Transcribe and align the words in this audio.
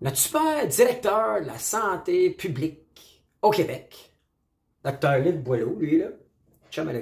notre 0.00 0.16
super 0.16 0.66
directeur 0.66 1.40
de 1.40 1.46
la 1.46 1.58
santé 1.58 2.30
publique 2.30 3.24
au 3.42 3.50
Québec, 3.50 4.12
Dr. 4.84 5.18
Luc 5.24 5.36
Boileau, 5.42 5.76
lui, 5.78 5.98
là, 5.98 6.08
chum 6.70 6.88
à 6.88 6.92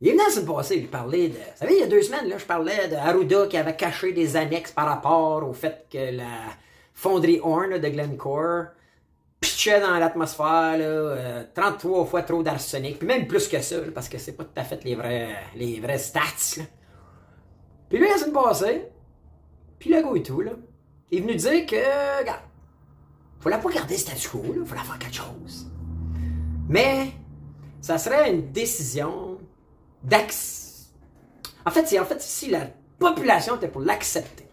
il 0.00 0.08
est 0.08 0.12
venu 0.12 0.22
la 0.24 0.30
semaine 0.30 0.54
passée 0.54 0.76
lui 0.76 0.86
parler 0.86 1.28
de. 1.28 1.34
Vous 1.34 1.56
savez, 1.56 1.74
il 1.74 1.80
y 1.80 1.82
a 1.82 1.88
deux 1.88 2.02
semaines, 2.02 2.28
là, 2.28 2.38
je 2.38 2.44
parlais 2.44 2.86
de 2.86 2.94
Arruda 2.94 3.48
qui 3.48 3.56
avait 3.56 3.74
caché 3.74 4.12
des 4.12 4.36
annexes 4.36 4.70
par 4.70 4.86
rapport 4.86 5.48
au 5.48 5.52
fait 5.52 5.86
que 5.90 6.16
la 6.16 6.54
fonderie 6.94 7.40
Horn 7.42 7.78
de 7.78 7.88
Glencore 7.88 8.66
pitchait 9.40 9.80
dans 9.80 9.98
l'atmosphère 9.98 10.76
euh, 10.78 11.42
33 11.52 12.06
fois 12.06 12.22
trop 12.22 12.42
d'arsenic, 12.44 12.98
puis 12.98 13.08
même 13.08 13.26
plus 13.26 13.48
que 13.48 13.60
ça, 13.60 13.76
parce 13.92 14.08
que 14.08 14.18
c'est 14.18 14.36
pas 14.36 14.44
tout 14.44 14.60
à 14.60 14.64
fait 14.64 14.82
les 14.84 14.94
vrais, 14.94 15.34
les 15.56 15.80
vrais 15.80 15.98
stats. 15.98 16.58
Là. 16.58 16.64
Puis 17.88 17.98
lui, 17.98 18.08
la 18.08 18.18
semaine 18.18 18.34
passée, 18.34 18.88
puis 19.80 19.90
le 19.90 20.02
go 20.02 20.14
et 20.14 20.22
tout, 20.22 20.40
là, 20.40 20.52
il 21.10 21.18
est 21.18 21.20
venu 21.22 21.34
dire 21.34 21.66
que, 21.66 22.18
regarde, 22.20 22.42
fallait 23.40 23.58
pas 23.58 23.70
garder 23.70 23.96
statu 23.96 24.28
quo, 24.28 24.42
là, 24.52 24.64
fallait 24.64 24.82
faire 24.82 24.98
quelque 24.98 25.16
chose. 25.16 25.70
Mais, 26.68 27.12
ça 27.80 27.98
serait 27.98 28.30
une 28.30 28.52
décision 28.52 29.38
d'ax. 30.02 30.90
En 31.64 31.70
fait, 31.70 31.86
si 32.20 32.50
la 32.50 32.66
population 32.98 33.56
était 33.56 33.68
pour 33.68 33.80
l'accepter. 33.80 34.46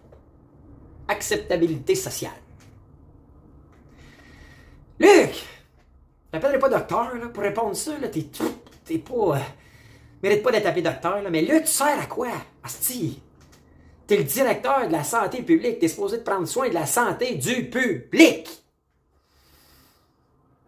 Acceptabilité 1.08 1.95
sociale. 1.95 2.31
Luc! 5.00 5.45
T'appellerais 6.31 6.59
pas 6.59 6.70
docteur 6.70 7.16
là, 7.16 7.28
pour 7.28 7.44
répondre 7.44 7.76
ça, 7.76 7.98
là, 7.98 8.08
t'es, 8.08 8.28
t'es 8.84 8.98
pas. 8.98 9.38
Euh, 9.38 9.40
mérite 10.23 10.44
pas 10.44 10.52
d'être 10.52 10.66
appelé 10.66 10.81
docteur, 10.81 11.22
là, 11.22 11.30
mais 11.30 11.42
Luc, 11.42 11.64
tu 11.64 11.72
sers 11.72 12.00
à 12.00 12.06
quoi? 12.06 12.30
Asti! 12.64 13.22
T'es 14.08 14.18
le 14.18 14.23
directeur 14.23 14.88
de 14.88 14.91
la 14.91 15.04
santé 15.04 15.41
publique, 15.41 15.80
t'es 15.80 15.88
supposé 15.88 16.18
de 16.20 16.23
prendre 16.23 16.48
soin 16.48 16.70
de 16.70 16.73
la 16.73 16.86
santé 16.86 17.36
du 17.36 17.70
public! 17.70 18.45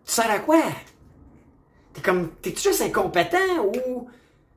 Tu 0.06 0.12
sers 0.14 0.32
à 0.32 0.40
quoi? 0.40 0.62
T'es 1.94 2.02
comme. 2.02 2.32
T'es-tu 2.42 2.70
juste 2.70 2.82
incompétent 2.82 3.66
ou 3.66 4.10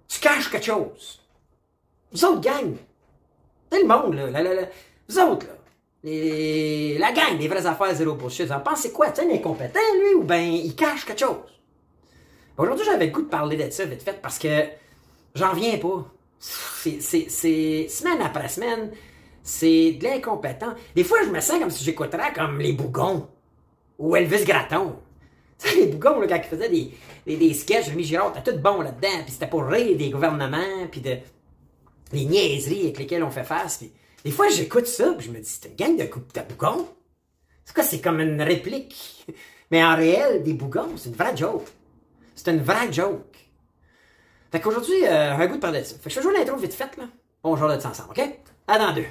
tu 0.08 0.20
caches 0.20 0.50
quelque 0.50 0.64
chose? 0.66 1.20
Vous 2.12 2.24
autres, 2.24 2.40
gang! 2.40 2.74
T'es 3.68 3.80
le 3.82 3.86
monde, 3.86 4.14
là. 4.14 4.30
la- 4.42 4.68
vous 5.08 5.18
autres, 5.18 5.46
là. 5.46 5.52
La 6.02 7.12
gang 7.12 7.36
des 7.38 7.48
vraies 7.48 7.66
affaires 7.66 7.94
zéro 7.94 8.14
bullshit. 8.14 8.46
Vous 8.46 8.52
en 8.52 8.60
pensez 8.60 8.90
quoi? 8.92 9.10
Tu 9.10 9.20
un 9.20 9.30
incompétent, 9.30 9.78
lui, 10.00 10.14
ou 10.14 10.22
ben 10.22 10.40
il 10.40 10.74
cache 10.74 11.04
quelque 11.04 11.20
chose? 11.20 11.60
Aujourd'hui, 12.56 12.84
j'avais 12.86 13.06
le 13.06 13.12
goût 13.12 13.22
de 13.22 13.28
parler 13.28 13.56
de 13.56 13.70
ça 13.70 13.84
vite 13.84 14.02
fait 14.02 14.20
parce 14.20 14.38
que 14.38 14.64
j'en 15.34 15.52
viens 15.52 15.76
pas. 15.78 16.06
C'est, 16.40 17.88
semaine 17.88 18.22
après 18.22 18.48
semaine, 18.48 18.90
c'est 19.42 19.92
de 19.92 20.04
l'incompétent. 20.04 20.74
Des 20.96 21.04
fois, 21.04 21.18
je 21.22 21.28
me 21.28 21.40
sens 21.40 21.58
comme 21.58 21.70
si 21.70 21.84
j'écouterais 21.84 22.32
comme 22.32 22.58
les 22.58 22.72
Bougons 22.72 23.28
ou 23.98 24.16
Elvis 24.16 24.44
Gratton. 24.44 24.96
Les 25.76 25.86
Bougons, 25.86 26.20
là, 26.20 26.26
quand 26.26 26.36
ils 26.36 26.56
faisaient 26.56 26.70
des, 26.70 26.90
des, 27.26 27.36
des 27.36 27.52
sketchs, 27.52 27.88
Rémi 27.88 28.04
Girard, 28.04 28.32
t'as 28.32 28.40
tout 28.40 28.58
bon 28.58 28.80
là-dedans, 28.80 29.22
puis 29.24 29.32
c'était 29.32 29.46
pour 29.46 29.66
rire 29.66 29.96
des 29.98 30.08
gouvernements, 30.08 30.86
puis 30.90 31.02
de 31.02 31.18
les 32.12 32.24
niaiseries 32.24 32.84
avec 32.84 32.98
lesquelles 32.98 33.22
on 33.22 33.30
fait 33.30 33.44
face. 33.44 33.84
Des 34.24 34.30
fois, 34.30 34.48
j'écoute 34.48 34.86
ça, 34.86 35.12
puis 35.16 35.26
je 35.26 35.32
me 35.32 35.38
dis, 35.38 35.48
c'est 35.48 35.68
une 35.68 35.76
gang 35.76 35.96
de 35.96 36.04
de 36.04 36.48
bougons. 36.48 36.88
C'est 37.64 37.74
quoi, 37.74 37.84
c'est 37.84 38.00
comme 38.00 38.20
une 38.20 38.40
réplique? 38.40 39.26
Mais 39.70 39.84
en 39.84 39.94
réel, 39.94 40.42
des 40.42 40.54
bougons, 40.54 40.96
c'est 40.96 41.10
une 41.10 41.14
vraie 41.14 41.36
joke. 41.36 41.66
C'est 42.34 42.50
une 42.50 42.62
vraie 42.62 42.92
joke. 42.92 43.29
Fait 44.50 44.60
qu'aujourd'hui, 44.60 45.06
euh, 45.06 45.32
un 45.34 45.46
goût 45.46 45.56
de 45.56 45.60
parler 45.60 45.80
de 45.80 45.84
ça. 45.84 45.94
Fait 45.96 46.04
que 46.04 46.10
je 46.10 46.14
fais 46.16 46.22
jouer 46.22 46.34
l'intro 46.36 46.56
vite 46.56 46.74
fait, 46.74 46.96
là. 46.96 47.04
On 47.44 47.56
joue 47.56 47.68
de 47.68 47.78
ça 47.78 47.90
ensemble, 47.90 48.10
OK? 48.10 48.20
À 48.66 48.78
dans 48.78 48.92
deux. 48.92 49.06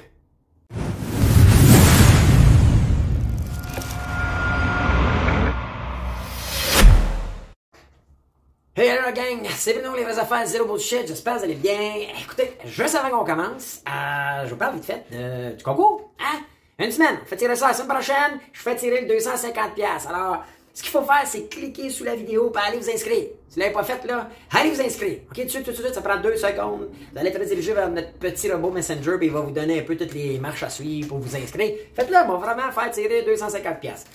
Hey 8.76 8.88
alors 8.90 9.12
gang, 9.12 9.44
c'est 9.56 9.74
Bruno 9.74 9.94
les 9.96 10.04
vraies 10.04 10.18
affaires 10.18 10.46
zéro 10.46 10.64
bullshit, 10.64 11.06
j'espère 11.06 11.34
que 11.34 11.38
vous 11.40 11.44
allez 11.44 11.54
bien. 11.56 11.92
Écoutez, 12.22 12.52
juste 12.64 12.94
avant 12.94 13.18
qu'on 13.18 13.24
commence, 13.24 13.82
euh, 13.88 14.44
je 14.46 14.50
vous 14.50 14.56
parle 14.56 14.76
vite 14.76 14.84
fait 14.84 15.04
de- 15.10 15.56
du 15.56 15.62
concours, 15.64 16.10
hein? 16.20 16.40
Une 16.78 16.90
semaine, 16.90 17.18
on 17.22 17.26
fait 17.26 17.36
tirer 17.36 17.56
ça 17.56 17.68
la 17.68 17.74
semaine 17.74 17.88
prochaine, 17.88 18.40
je 18.52 18.60
fais 18.62 18.76
tirer 18.76 19.02
le 19.02 19.06
250$. 19.08 19.74
piastres. 19.74 20.08
Alors, 20.08 20.44
ce 20.72 20.82
qu'il 20.82 20.90
faut 20.90 21.02
faire, 21.02 21.22
c'est 21.26 21.48
cliquer 21.50 21.90
sous 21.90 22.04
la 22.04 22.14
vidéo 22.14 22.50
et 22.54 22.58
aller 22.68 22.78
vous 22.78 22.88
inscrire. 22.88 23.26
Si 23.50 23.56
vous 23.56 23.62
l'avez 23.62 23.72
pas 23.72 23.82
fait, 23.82 24.06
là, 24.06 24.28
allez 24.52 24.70
vous 24.70 24.80
inscrire. 24.80 25.18
OK, 25.28 25.34
tout 25.34 25.42
de 25.42 25.48
suite, 25.48 25.64
tout 25.64 25.72
de 25.72 25.76
suite, 25.76 25.92
ça 25.92 26.02
prend 26.02 26.20
deux 26.20 26.36
secondes. 26.36 26.88
Vous 27.12 27.18
allez 27.18 27.30
être 27.30 27.40
redirigé 27.40 27.72
vers 27.72 27.90
notre 27.90 28.12
petit 28.12 28.50
robot 28.50 28.70
Messenger 28.70 29.16
et 29.20 29.24
il 29.24 29.32
va 29.32 29.40
vous 29.40 29.50
donner 29.50 29.80
un 29.80 29.82
peu 29.82 29.96
toutes 29.96 30.14
les 30.14 30.38
marches 30.38 30.62
à 30.62 30.70
suivre 30.70 31.08
pour 31.08 31.18
vous 31.18 31.34
inscrire. 31.34 31.72
Faites-le, 31.92 32.16
on 32.28 32.38
va 32.38 32.52
vraiment 32.52 32.70
faire 32.70 32.88
tirer 32.92 33.22
250$. 33.22 33.80
piastres. 33.80 34.08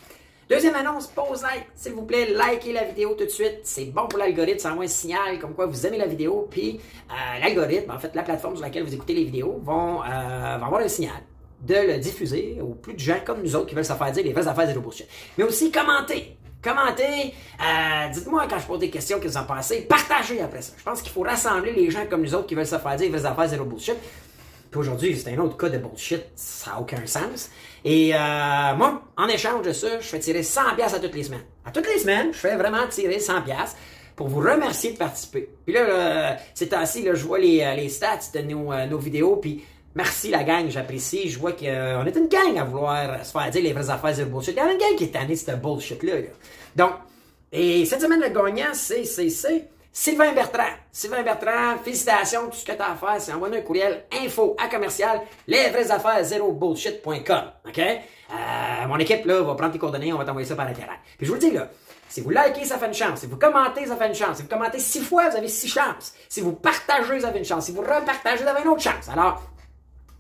Deuxième 0.50 0.76
annonce, 0.76 1.08
pause 1.08 1.42
like, 1.42 1.66
s'il 1.76 1.92
vous 1.92 2.04
plaît, 2.04 2.28
likez 2.28 2.72
la 2.72 2.86
vidéo 2.86 3.14
tout 3.16 3.26
de 3.26 3.30
suite. 3.30 3.60
C'est 3.64 3.86
bon 3.86 4.08
pour 4.08 4.20
l'algorithme, 4.20 4.60
ça 4.60 4.72
envoie 4.72 4.86
un 4.86 4.88
signal 4.88 5.38
comme 5.38 5.54
quoi 5.54 5.66
vous 5.66 5.86
aimez 5.86 5.98
la 5.98 6.08
vidéo. 6.08 6.48
Puis 6.50 6.80
euh, 7.10 7.40
l'algorithme, 7.42 7.92
en 7.92 8.00
fait, 8.00 8.16
la 8.16 8.24
plateforme 8.24 8.56
sur 8.56 8.64
laquelle 8.64 8.84
vous 8.84 8.94
écoutez 8.94 9.16
les 9.16 9.26
vidéos, 9.26 9.60
vont, 9.62 10.02
euh, 10.02 10.06
avoir 10.06 10.80
un 10.80 10.88
signal 10.88 11.22
de 11.62 11.76
le 11.76 11.98
diffuser 11.98 12.60
aux 12.62 12.76
plus 12.76 12.94
de 12.94 13.00
gens 13.00 13.20
comme 13.26 13.42
nous 13.42 13.54
autres 13.54 13.66
qui 13.66 13.76
veulent 13.76 13.84
se 13.84 13.92
faire 13.92 14.12
dire 14.14 14.24
les 14.24 14.32
vraies 14.32 14.48
affaires 14.48 14.68
zéro 14.68 14.80
bullshit. 14.80 15.10
Mais 15.38 15.44
aussi 15.44 15.72
commentez. 15.72 16.38
Commentez, 16.66 17.36
euh, 17.62 18.10
dites-moi 18.12 18.48
quand 18.50 18.58
je 18.58 18.66
pose 18.66 18.80
des 18.80 18.90
questions 18.90 19.20
que 19.20 19.28
vous 19.28 19.38
en 19.38 19.44
pensez, 19.44 19.82
partagez 19.82 20.42
après 20.42 20.64
ça. 20.64 20.74
Je 20.76 20.84
pense 20.84 21.04
qu'il 21.04 21.12
faut 21.12 21.22
rassembler 21.22 21.72
les 21.74 21.92
gens 21.92 22.08
comme 22.10 22.24
nous 22.24 22.34
autres 22.34 22.48
qui 22.48 22.56
veulent 22.56 22.66
se 22.66 22.80
faire 22.80 22.96
dire 22.96 23.12
les 23.12 23.20
vraies 23.20 23.26
affaires 23.30 23.48
zéro 23.48 23.66
bullshit. 23.66 23.98
Puis 24.72 24.80
aujourd'hui, 24.80 25.16
c'est 25.16 25.32
un 25.32 25.38
autre 25.38 25.58
cas 25.58 25.70
de 25.70 25.78
bullshit, 25.78 26.24
ça 26.36 26.72
n'a 26.72 26.80
aucun 26.80 27.06
sens. 27.06 27.52
Et 27.84 28.16
euh, 28.16 28.18
moi, 28.76 29.04
en 29.16 29.28
échange 29.28 29.64
de 29.64 29.74
ça, 29.74 30.00
je 30.00 30.08
fais 30.08 30.18
tirer 30.18 30.42
100 30.42 30.76
pièces 30.76 30.96
à 30.96 31.00
toutes 31.00 31.14
les 31.14 31.24
semaines. 31.26 31.46
À 31.66 31.72
toutes 31.72 31.88
les 31.88 32.00
semaines, 32.00 32.34
je 32.34 32.40
fais 32.40 32.56
vraiment 32.56 32.88
tirer 32.90 33.20
100 33.20 33.44
pièces 33.44 33.76
pour 34.16 34.28
vous 34.28 34.40
remercier 34.40 34.94
de 34.94 34.98
participer. 34.98 35.48
Puis 35.66 35.76
là, 35.76 35.86
là 35.86 36.38
ces 36.56 36.70
temps-ci, 36.70 37.06
je 37.06 37.26
vois 37.26 37.38
les, 37.38 37.62
euh, 37.62 37.76
les 37.76 37.90
stats 37.90 38.32
de 38.34 38.40
nos, 38.40 38.74
euh, 38.74 38.88
nos 38.88 38.98
vidéos, 38.98 39.36
puis 39.36 39.64
merci 39.96 40.30
la 40.30 40.44
gang, 40.44 40.70
j'apprécie. 40.70 41.30
Je 41.30 41.40
vois 41.40 41.54
qu'on 41.54 42.06
est 42.06 42.16
une 42.16 42.28
gang 42.28 42.58
à 42.58 42.64
vouloir 42.64 43.26
se 43.26 43.32
faire 43.32 43.50
dire 43.50 43.64
les 43.64 43.74
vraies 43.74 43.90
affaires 43.90 44.16
de 44.16 44.26
bullshit. 44.26 44.54
Il 44.54 44.58
y 44.58 44.60
a 44.60 44.72
une 44.72 44.78
gang 44.78 44.96
qui 44.98 45.06
est 45.06 45.12
tannée 45.12 45.34
de 45.34 45.36
cette 45.36 45.62
bullshit-là. 45.62 46.16
là. 46.16 46.28
Donc, 46.76 46.92
et 47.52 47.86
cette 47.86 48.02
semaine, 48.02 48.20
le 48.20 48.30
gagnant, 48.30 48.74
c'est, 48.74 49.06
c'est, 49.06 49.30
c'est 49.30 49.70
Sylvain 49.92 50.34
Bertrand. 50.34 50.74
Sylvain 50.92 51.24
Bertrand, 51.24 51.78
félicitations, 51.82 52.48
tout 52.50 52.58
ce 52.58 52.66
que 52.66 52.74
tu 52.74 52.82
as 52.82 52.92
à 52.92 52.96
faire, 52.96 53.16
c'est 53.20 53.32
envoyer 53.32 53.58
un 53.58 53.62
courriel 53.62 54.04
info 54.12 54.56
à 54.62 54.68
commercial, 54.68 55.22
les 55.48 55.70
vraies 55.70 55.90
affaires 55.90 56.22
zéro 56.24 56.52
bullshit.com. 56.52 57.44
OK? 57.66 57.80
Euh, 57.80 58.88
mon 58.88 58.98
équipe, 58.98 59.26
là, 59.26 59.42
va 59.42 59.56
prendre 59.56 59.72
tes 59.72 59.80
coordonnées, 59.80 60.12
on 60.12 60.18
va 60.18 60.26
t'envoyer 60.26 60.48
ça 60.48 60.56
par 60.56 60.68
Internet. 60.68 60.98
Puis 61.18 61.26
je 61.26 61.32
vous 61.32 61.36
le 61.36 61.40
dis, 61.40 61.52
là, 61.52 61.70
si 62.10 62.20
vous 62.20 62.30
likez, 62.30 62.66
ça 62.66 62.78
fait 62.78 62.88
une 62.88 62.94
chance. 62.94 63.20
Si 63.20 63.28
vous 63.28 63.38
commentez, 63.38 63.86
ça 63.86 63.96
fait 63.96 64.08
une 64.08 64.16
chance. 64.16 64.38
Si 64.38 64.44
vous 64.44 64.50
commentez 64.50 64.80
six 64.80 65.02
fois, 65.02 65.30
vous 65.30 65.38
avez 65.38 65.48
six 65.48 65.70
chances. 65.70 66.14
Si 66.28 66.42
vous 66.42 66.54
partagez, 66.54 67.18
vous 67.20 67.26
avez 67.26 67.40
une 67.40 67.46
chance. 67.46 67.66
Si 67.66 67.72
vous 67.72 67.82
repartagez, 67.82 68.44
vous 68.44 68.50
avez 68.50 68.64
une 68.64 68.68
autre 68.68 68.82
chance. 68.82 69.08
Alors, 69.10 69.44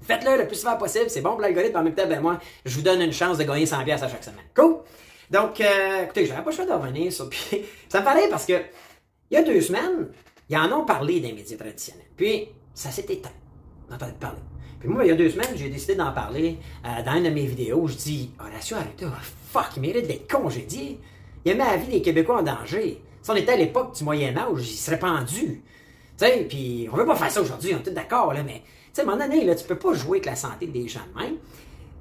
faites-le 0.07 0.37
le 0.37 0.47
plus 0.47 0.57
souvent 0.57 0.77
possible. 0.77 1.09
C'est 1.09 1.21
bon 1.21 1.31
pour 1.31 1.41
l'algorithme. 1.41 1.77
En 1.77 1.83
même 1.83 1.95
temps, 1.95 2.07
ben 2.07 2.19
moi, 2.19 2.39
je 2.65 2.75
vous 2.75 2.81
donne 2.81 3.01
une 3.01 3.13
chance 3.13 3.37
de 3.37 3.43
gagner 3.43 3.65
100 3.65 3.83
pièces 3.83 4.03
à 4.03 4.09
chaque 4.09 4.23
semaine. 4.23 4.45
Cool? 4.55 4.77
Donc, 5.31 5.59
euh, 5.59 6.03
écoutez, 6.03 6.25
j'avais 6.25 6.43
pas 6.43 6.49
le 6.49 6.55
choix 6.55 6.65
de 6.65 6.71
revenir 6.71 7.11
sur. 7.11 7.29
Puis, 7.29 7.65
ça 7.89 7.99
me 7.99 8.05
paraît 8.05 8.29
parce 8.29 8.45
que 8.45 8.61
il 9.31 9.35
y 9.35 9.37
a 9.37 9.43
deux 9.43 9.61
semaines, 9.61 10.09
ils 10.49 10.57
en 10.57 10.71
ont 10.71 10.85
parlé 10.85 11.19
des 11.19 11.33
médias 11.33 11.57
traditionnels. 11.57 12.05
Puis, 12.15 12.49
ça 12.73 12.91
s'est 12.91 13.05
éteint. 13.09 13.31
On 13.87 13.93
n'entendait 13.93 14.13
pas 14.13 14.27
parler. 14.27 14.41
Puis 14.79 14.89
moi, 14.89 15.03
il 15.03 15.07
y 15.07 15.11
a 15.11 15.15
deux 15.15 15.29
semaines, 15.29 15.55
j'ai 15.55 15.69
décidé 15.69 15.95
d'en 15.95 16.11
parler 16.11 16.59
euh, 16.85 17.03
dans 17.03 17.15
une 17.15 17.23
de 17.23 17.29
mes 17.29 17.45
vidéos. 17.45 17.87
Je 17.87 17.95
dis, 17.95 18.31
Horacio 18.39 18.77
Arruda, 18.77 19.11
fuck, 19.51 19.69
il 19.77 19.81
mérite 19.81 20.07
d'être 20.07 20.31
congédié. 20.31 20.99
Il 21.43 21.57
met 21.57 21.65
la 21.65 21.77
vie 21.77 21.87
des 21.87 22.01
Québécois 22.01 22.39
en 22.39 22.43
danger. 22.43 23.01
Si 23.21 23.31
on 23.31 23.35
était 23.35 23.53
à 23.53 23.57
l'époque 23.57 23.95
du 23.95 24.03
Moyen-Âge, 24.03 24.69
il 24.69 24.77
serait 24.77 24.99
pendu. 24.99 25.63
Tu 26.17 26.25
sais, 26.25 26.45
puis 26.47 26.87
on 26.91 26.95
veut 26.95 27.05
pas 27.05 27.15
faire 27.15 27.31
ça 27.31 27.41
aujourd'hui, 27.41 27.73
on 27.73 27.79
est 27.79 27.83
tous 27.83 27.91
d'accord, 27.91 28.33
là, 28.33 28.43
mais, 28.43 28.61
sais, 28.95 29.01
à 29.01 29.03
un 29.03 29.07
moment 29.07 29.25
donné, 29.27 29.43
là, 29.43 29.55
tu 29.55 29.65
peux 29.65 29.75
pas 29.75 29.93
jouer 29.93 30.17
avec 30.17 30.25
la 30.25 30.35
santé 30.35 30.67
des 30.67 30.87
gens 30.87 31.01
de 31.13 31.21
même. 31.21 31.35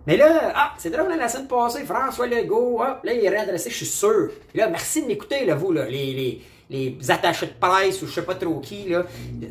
Mais 0.07 0.17
là, 0.17 0.53
ah, 0.55 0.75
c'est 0.79 0.91
drôle, 0.91 1.09
là, 1.09 1.17
la 1.17 1.29
semaine 1.29 1.49
passée, 1.49 1.85
François 1.85 2.27
Legault, 2.27 2.81
hop, 2.81 3.01
là, 3.05 3.13
il 3.15 3.25
est 3.25 3.29
réadressé, 3.29 3.71
je 3.71 3.77
suis 3.77 3.87
sûr. 3.87 4.31
Là, 4.55 4.69
merci 4.69 5.03
de 5.03 5.07
m'écouter, 5.07 5.47
là, 5.47 5.55
vous, 5.55 5.73
là, 5.73 5.87
les, 5.87 6.13
les, 6.13 6.43
les 6.71 7.11
attachés 7.11 7.47
de 7.47 7.53
presse 7.59 8.03
ou 8.03 8.07
je 8.07 8.13
sais 8.13 8.23
pas 8.23 8.35
trop 8.35 8.61
qui. 8.61 8.93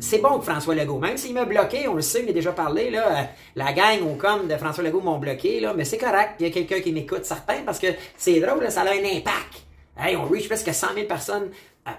C'est 0.00 0.18
bon 0.18 0.38
que 0.38 0.44
François 0.44 0.74
Legault, 0.76 0.98
même 0.98 1.16
s'il 1.16 1.34
m'a 1.34 1.44
bloqué, 1.44 1.88
on 1.88 1.94
le 1.94 2.02
sait, 2.02 2.20
il 2.20 2.26
m'a 2.26 2.32
déjà 2.32 2.52
parlé, 2.52 2.90
là, 2.90 3.08
euh, 3.08 3.22
la 3.56 3.72
gang 3.72 4.00
au 4.02 4.14
com 4.14 4.46
de 4.46 4.56
François 4.56 4.84
Legault 4.84 5.00
m'ont 5.00 5.18
bloqué, 5.18 5.68
mais 5.76 5.84
c'est 5.84 5.98
correct, 5.98 6.34
il 6.38 6.46
y 6.46 6.50
a 6.50 6.52
quelqu'un 6.52 6.80
qui 6.80 6.92
m'écoute, 6.92 7.24
certain, 7.24 7.62
parce 7.66 7.80
que 7.80 7.88
c'est 8.16 8.38
drôle, 8.40 8.70
ça 8.70 8.82
a 8.82 8.90
un 8.90 9.16
impact. 9.16 9.64
Hey, 9.96 10.16
on 10.16 10.24
reach 10.24 10.48
presque 10.48 10.72
100 10.72 10.94
000 10.94 11.06
personnes 11.06 11.50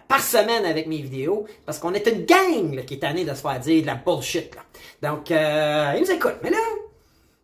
par 0.08 0.22
semaine 0.22 0.66
avec 0.66 0.88
mes 0.88 1.02
vidéos, 1.02 1.46
parce 1.66 1.80
qu'on 1.80 1.94
est 1.94 2.08
une 2.08 2.26
gang, 2.26 2.74
là, 2.74 2.82
qui 2.84 2.96
est 2.96 3.00
tannée 3.00 3.26
de 3.26 3.34
se 3.34 3.42
faire 3.42 3.60
dire 3.60 3.82
de 3.82 3.88
la 3.88 3.96
bullshit, 3.96 4.54
là. 4.56 4.62
Donc, 5.02 5.32
euh, 5.32 5.94
ils 5.96 6.02
nous 6.02 6.12
écoutent, 6.12 6.40
mais 6.44 6.50
là, 6.50 6.58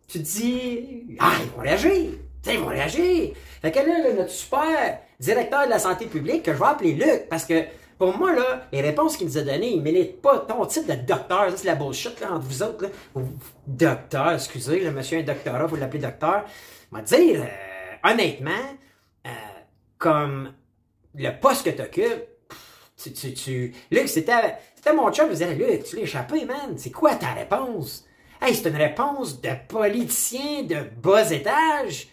tu 0.07 0.19
te 0.19 0.23
dis, 0.23 1.03
ah, 1.19 1.33
ils 1.41 1.49
vont 1.51 1.61
réagir. 1.61 2.11
Tu 2.43 2.49
sais, 2.49 2.55
ils 2.55 2.59
vont 2.59 2.67
réagir. 2.67 3.33
Fait 3.61 3.71
que 3.71 3.79
là, 3.79 3.99
là, 3.99 4.13
notre 4.13 4.31
super 4.31 4.99
directeur 5.19 5.65
de 5.65 5.69
la 5.69 5.79
santé 5.79 6.05
publique, 6.07 6.43
que 6.43 6.53
je 6.53 6.57
vais 6.57 6.65
appeler 6.65 6.93
Luc, 6.93 7.29
parce 7.29 7.45
que 7.45 7.63
Pour 8.01 8.17
moi, 8.17 8.33
là, 8.33 8.67
les 8.71 8.81
réponses 8.81 9.15
qu'il 9.15 9.27
nous 9.27 9.37
a 9.37 9.41
données, 9.41 9.75
ils 9.75 9.83
ne 9.83 10.03
pas 10.05 10.39
ton 10.39 10.65
titre 10.65 10.87
de 10.87 10.99
docteur. 11.05 11.51
Ça, 11.51 11.57
c'est 11.57 11.67
la 11.67 11.75
bullshit 11.75 12.19
là, 12.19 12.33
entre 12.33 12.47
vous 12.47 12.63
autres. 12.63 12.85
Là. 12.85 12.89
Docteur, 13.67 14.31
excusez, 14.31 14.79
le 14.79 14.89
monsieur 14.89 15.19
a 15.19 15.21
un 15.21 15.23
doctorat, 15.23 15.67
vous 15.67 15.75
l'appelez 15.75 15.99
docteur. 15.99 16.45
Je 16.91 17.01
dire, 17.01 17.43
euh, 17.43 18.09
honnêtement, 18.11 18.49
euh, 19.27 19.29
comme 19.99 20.51
le 21.13 21.29
poste 21.39 21.63
que 21.63 21.69
tu 21.69 21.81
occupes, 21.83 22.25
tu, 23.03 23.13
tu, 23.13 23.33
tu... 23.33 23.73
Luc, 23.89 24.07
c'était, 24.07 24.55
c'était 24.75 24.93
mon 24.93 25.11
chum, 25.11 25.27
je 25.27 25.33
disais, 25.33 25.55
Luc, 25.55 25.83
tu 25.83 25.95
l'as 25.95 26.03
échappé, 26.03 26.45
man. 26.45 26.75
C'est 26.77 26.91
quoi 26.91 27.15
ta 27.15 27.33
réponse? 27.33 28.05
Hey, 28.41 28.55
c'est 28.55 28.69
une 28.69 28.75
réponse 28.75 29.39
de 29.41 29.51
politicien 29.67 30.63
de 30.63 30.77
bas 31.01 31.31
étage. 31.31 32.07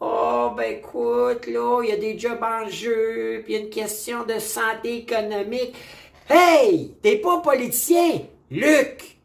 Oh, 0.00 0.52
ben 0.56 0.78
écoute, 0.78 1.46
là, 1.46 1.82
il 1.82 1.90
y 1.90 1.92
a 1.92 1.96
des 1.96 2.18
jobs 2.18 2.42
en 2.42 2.68
jeu, 2.68 3.42
puis 3.44 3.52
il 3.52 3.56
y 3.56 3.60
a 3.60 3.64
une 3.64 3.70
question 3.70 4.24
de 4.24 4.38
santé 4.38 4.98
économique. 4.98 5.74
Hey, 6.28 6.94
t'es 7.02 7.16
pas 7.16 7.40
politicien, 7.40 8.20
Luc! 8.50 9.19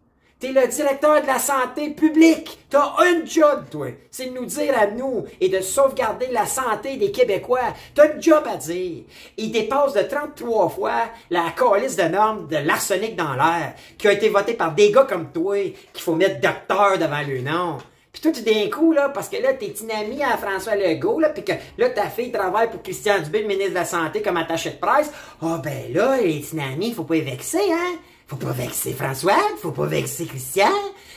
T'es 0.45 0.51
le 0.51 0.67
directeur 0.67 1.23
de 1.23 1.25
la 1.25 1.39
santé 1.39 1.89
publique. 1.89 2.59
T'as 2.69 2.97
un 2.99 3.25
job, 3.25 3.63
toi. 3.71 3.87
C'est 4.11 4.27
de 4.27 4.39
nous 4.39 4.45
dire 4.45 4.77
à 4.79 4.85
nous 4.85 5.25
et 5.41 5.49
de 5.49 5.59
sauvegarder 5.59 6.27
la 6.27 6.45
santé 6.45 6.97
des 6.97 7.09
Québécois. 7.09 7.73
T'as 7.95 8.09
un 8.09 8.21
job 8.21 8.43
à 8.47 8.55
dire. 8.55 9.05
Il 9.37 9.51
dépasse 9.51 9.93
de 9.93 10.03
33 10.03 10.69
fois 10.69 11.05
la 11.31 11.45
coalition 11.55 12.05
de 12.05 12.09
normes 12.09 12.47
de 12.47 12.57
l'arsenic 12.57 13.15
dans 13.15 13.33
l'air, 13.33 13.73
qui 13.97 14.07
a 14.07 14.11
été 14.11 14.29
votée 14.29 14.53
par 14.53 14.75
des 14.75 14.91
gars 14.91 15.07
comme 15.09 15.31
toi, 15.31 15.57
qu'il 15.57 16.03
faut 16.03 16.13
mettre 16.13 16.39
docteur 16.39 16.99
devant 16.99 17.23
le 17.27 17.41
nom. 17.41 17.79
Puis 18.13 18.21
toi, 18.21 18.31
tu 18.31 18.43
d'un 18.43 18.69
coup, 18.69 18.91
là, 18.91 19.09
parce 19.09 19.29
que 19.29 19.41
là, 19.41 19.55
t'es 19.55 19.73
une 19.81 19.89
amie 19.89 20.21
à 20.21 20.37
François 20.37 20.75
Legault, 20.75 21.19
là, 21.19 21.29
puis 21.29 21.43
que 21.43 21.53
là, 21.79 21.89
ta 21.89 22.07
fille 22.07 22.31
travaille 22.31 22.69
pour 22.69 22.83
Christian 22.83 23.19
Dubé, 23.19 23.41
le 23.41 23.47
ministre 23.47 23.71
de 23.71 23.75
la 23.75 23.85
Santé, 23.85 24.21
comme 24.21 24.37
attaché 24.37 24.69
de 24.69 24.75
presse. 24.75 25.11
Ah, 25.41 25.55
oh, 25.55 25.61
ben 25.63 25.91
là, 25.91 26.17
les 26.21 26.45
il 26.53 26.93
faut 26.93 27.03
pas 27.03 27.15
y 27.15 27.21
vexer, 27.21 27.73
hein? 27.73 27.97
Faut 28.27 28.37
pas 28.37 28.51
vexer 28.51 28.93
François, 28.93 29.37
faut 29.61 29.71
pas 29.71 29.85
vexer 29.85 30.25
Christian. 30.25 30.71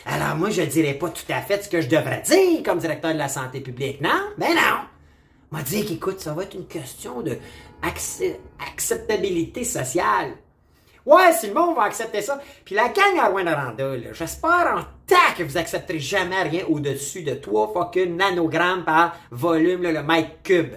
Alors 0.05 0.37
moi, 0.37 0.51
je 0.51 0.63
dirais 0.63 0.95
pas 0.95 1.09
tout 1.09 1.25
à 1.31 1.41
fait 1.41 1.65
ce 1.65 1.69
que 1.69 1.81
je 1.81 1.89
devrais 1.89 2.21
dire 2.21 2.63
comme 2.63 2.79
directeur 2.79 3.15
de 3.15 3.19
la 3.19 3.29
santé 3.29 3.61
publique, 3.61 4.01
non? 4.01 4.21
Ben 4.37 4.55
non! 4.55 4.81
M'a 5.51 5.63
dit 5.63 5.87
qu'écoute, 5.87 6.21
ça 6.21 6.35
va 6.35 6.43
être 6.43 6.55
une 6.55 6.67
question 6.67 7.23
de 7.23 7.39
acceptabilité 8.61 9.65
sociale. 9.65 10.33
Ouais, 11.07 11.33
si 11.33 11.47
le 11.47 11.55
monde 11.55 11.75
va 11.75 11.85
accepter 11.85 12.21
ça. 12.21 12.39
Puis 12.67 12.75
la 12.75 12.91
gang 12.91 13.19
à 13.19 13.29
Rwanda, 13.29 13.75
j'espère 14.13 14.75
en 14.77 14.83
tant 15.07 15.35
que 15.35 15.43
vous 15.43 15.57
accepterez 15.57 15.99
jamais 15.99 16.43
rien 16.43 16.67
au-dessus 16.69 17.23
de 17.23 17.33
3 17.33 17.73
fucking 17.73 18.15
nanogrammes 18.17 18.85
par 18.85 19.17
volume, 19.31 19.85
le 19.85 20.03
mètre 20.03 20.43
cube. 20.43 20.75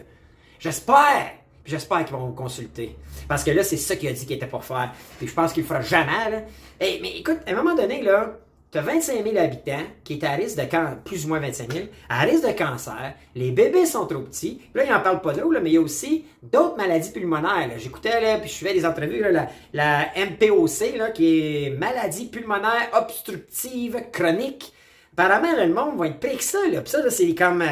J'espère. 0.57 1.33
J'espère 1.65 2.05
qu'ils 2.05 2.15
vont 2.15 2.27
vous 2.27 2.33
consulter. 2.33 2.97
Parce 3.31 3.45
que 3.45 3.51
là, 3.51 3.63
c'est 3.63 3.77
ça 3.77 3.95
qu'il 3.95 4.09
a 4.09 4.11
dit 4.11 4.25
qu'il 4.25 4.35
était 4.35 4.45
pour 4.45 4.65
faire. 4.65 4.91
Puis 5.17 5.25
je 5.25 5.33
pense 5.33 5.53
qu'il 5.53 5.63
le 5.63 5.67
fera 5.69 5.79
jamais, 5.79 6.29
là. 6.29 6.41
mais 6.81 7.13
écoute, 7.17 7.37
à 7.47 7.51
un 7.51 7.55
moment 7.55 7.73
donné, 7.73 8.01
là, 8.01 8.37
tu 8.69 8.77
as 8.77 8.81
25 8.81 9.23
000 9.23 9.37
habitants 9.37 9.85
qui 10.03 10.15
est 10.15 10.23
à 10.25 10.31
risque 10.31 10.57
de 10.57 10.65
cancer, 10.65 10.97
plus 11.05 11.23
ou 11.23 11.29
moins 11.29 11.39
25 11.39 11.71
000, 11.71 11.85
à 12.09 12.23
risque 12.23 12.45
de 12.45 12.51
cancer. 12.51 13.13
Les 13.33 13.51
bébés 13.51 13.85
sont 13.85 14.05
trop 14.05 14.19
petits. 14.19 14.59
Puis 14.73 14.81
là, 14.81 14.83
il 14.83 14.91
n'en 14.91 14.99
parle 14.99 15.21
pas 15.21 15.31
là, 15.31 15.45
mais 15.61 15.69
il 15.69 15.73
y 15.75 15.77
a 15.77 15.81
aussi 15.81 16.25
d'autres 16.43 16.75
maladies 16.75 17.11
pulmonaires. 17.11 17.69
J'écoutais, 17.77 18.19
là, 18.19 18.37
puis 18.37 18.49
je 18.49 18.65
fais 18.65 18.73
des 18.73 18.85
entrevues, 18.85 19.21
là, 19.21 19.47
la, 19.71 20.07
MPOC, 20.17 20.97
là, 20.97 21.11
qui 21.11 21.67
est 21.67 21.69
maladie 21.69 22.25
pulmonaire 22.25 22.89
obstructive 22.91 24.07
chronique. 24.11 24.73
Apparemment, 25.17 25.55
le 25.57 25.73
monde 25.73 25.97
va 25.97 26.07
être 26.07 26.19
pris 26.19 26.35
que 26.35 26.43
ça. 26.43 26.59
Là. 26.69 26.81
Puis 26.81 26.91
ça, 26.91 27.09
c'est 27.09 27.33
comme 27.33 27.61
euh, 27.61 27.71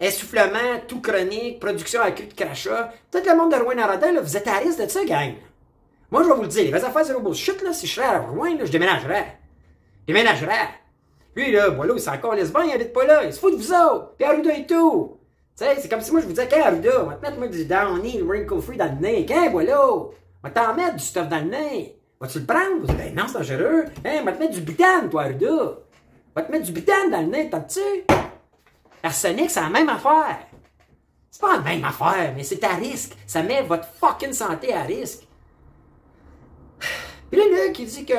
essoufflement 0.00 0.80
tout 0.86 1.00
chronique, 1.00 1.60
production 1.60 2.00
accrue 2.00 2.26
de 2.26 2.34
crachat. 2.34 2.92
Tout 3.10 3.18
le 3.24 3.36
monde 3.36 3.52
de 3.52 3.56
Rouen 3.56 3.74
là, 3.74 4.20
vous 4.20 4.36
êtes 4.36 4.48
à 4.48 4.58
risque 4.58 4.82
de 4.82 4.88
ça, 4.88 5.04
gang. 5.04 5.34
Moi, 6.10 6.22
je 6.22 6.28
vais 6.28 6.34
vous 6.34 6.42
le 6.42 6.48
dire, 6.48 6.74
les 6.74 6.84
affaires 6.84 7.04
zéro 7.04 7.20
bullshit, 7.20 7.60
là, 7.62 7.72
si 7.72 7.86
je 7.86 7.94
serais 7.94 8.06
à 8.06 8.18
Rouen, 8.18 8.56
je 8.64 8.70
déménagerais 8.70 9.38
déménagerait. 10.08 10.70
Lui, 11.36 11.52
là, 11.52 11.68
voilà, 11.68 11.94
il 11.94 12.00
s'en 12.00 12.14
encore 12.14 12.34
lesbien, 12.34 12.64
il 12.64 12.72
habite 12.72 12.92
pas 12.92 13.04
là. 13.04 13.24
Il 13.24 13.32
se 13.32 13.38
fout 13.38 13.52
de 13.52 13.58
vous 13.58 13.72
autres. 13.72 14.14
Puis 14.16 14.26
Arruda 14.26 14.56
et 14.56 14.66
tout. 14.66 15.18
Tu 15.56 15.64
sais, 15.64 15.76
c'est 15.80 15.88
comme 15.88 16.00
si 16.00 16.10
moi 16.10 16.20
je 16.20 16.26
vous 16.26 16.32
disais, 16.32 16.48
qu'est 16.48 16.60
Arruda, 16.60 17.04
on 17.04 17.06
va 17.06 17.14
te 17.14 17.22
mettre 17.22 17.38
moi, 17.38 17.46
du 17.46 17.64
Downy, 17.64 18.22
wrinkle 18.22 18.60
free 18.60 18.76
dans 18.76 18.86
le 18.86 19.00
nez. 19.00 19.26
Qu'est, 19.26 19.50
voilà. 19.50 19.86
On 19.86 20.10
va 20.42 20.50
t'en 20.50 20.74
mettre 20.74 20.96
du 20.96 21.04
stuff 21.04 21.28
dans 21.28 21.44
le 21.44 21.50
nez. 21.50 22.00
Vas-tu 22.20 22.40
le 22.40 22.46
prendre? 22.46 22.86
Ben 22.96 23.14
non, 23.14 23.24
c'est 23.28 23.38
dangereux. 23.38 23.84
Hein, 24.04 24.18
on 24.22 24.24
va 24.24 24.32
te 24.32 24.40
mettre 24.40 24.54
du 24.54 24.60
butane, 24.62 25.10
toi, 25.10 25.22
Arruda. 25.24 25.52
On 25.52 26.40
va 26.40 26.42
te 26.42 26.50
mettre 26.50 26.64
du 26.64 26.72
butane 26.72 27.10
dans 27.10 27.20
le 27.20 27.26
nez, 27.26 27.50
t'as-tu? 27.50 27.80
Arsenic, 29.08 29.50
c'est 29.50 29.60
la 29.60 29.70
même 29.70 29.88
affaire. 29.88 30.38
C'est 31.30 31.40
pas 31.40 31.56
la 31.56 31.62
même 31.62 31.84
affaire, 31.84 32.34
mais 32.36 32.44
c'est 32.44 32.62
à 32.62 32.74
risque. 32.74 33.16
Ça 33.26 33.42
met 33.42 33.62
votre 33.62 33.88
fucking 33.98 34.34
santé 34.34 34.74
à 34.74 34.82
risque. 34.82 35.26
Puis 37.30 37.40
là, 37.40 37.44
là, 37.50 37.72
qui 37.72 37.86
dit 37.86 38.04
que, 38.04 38.12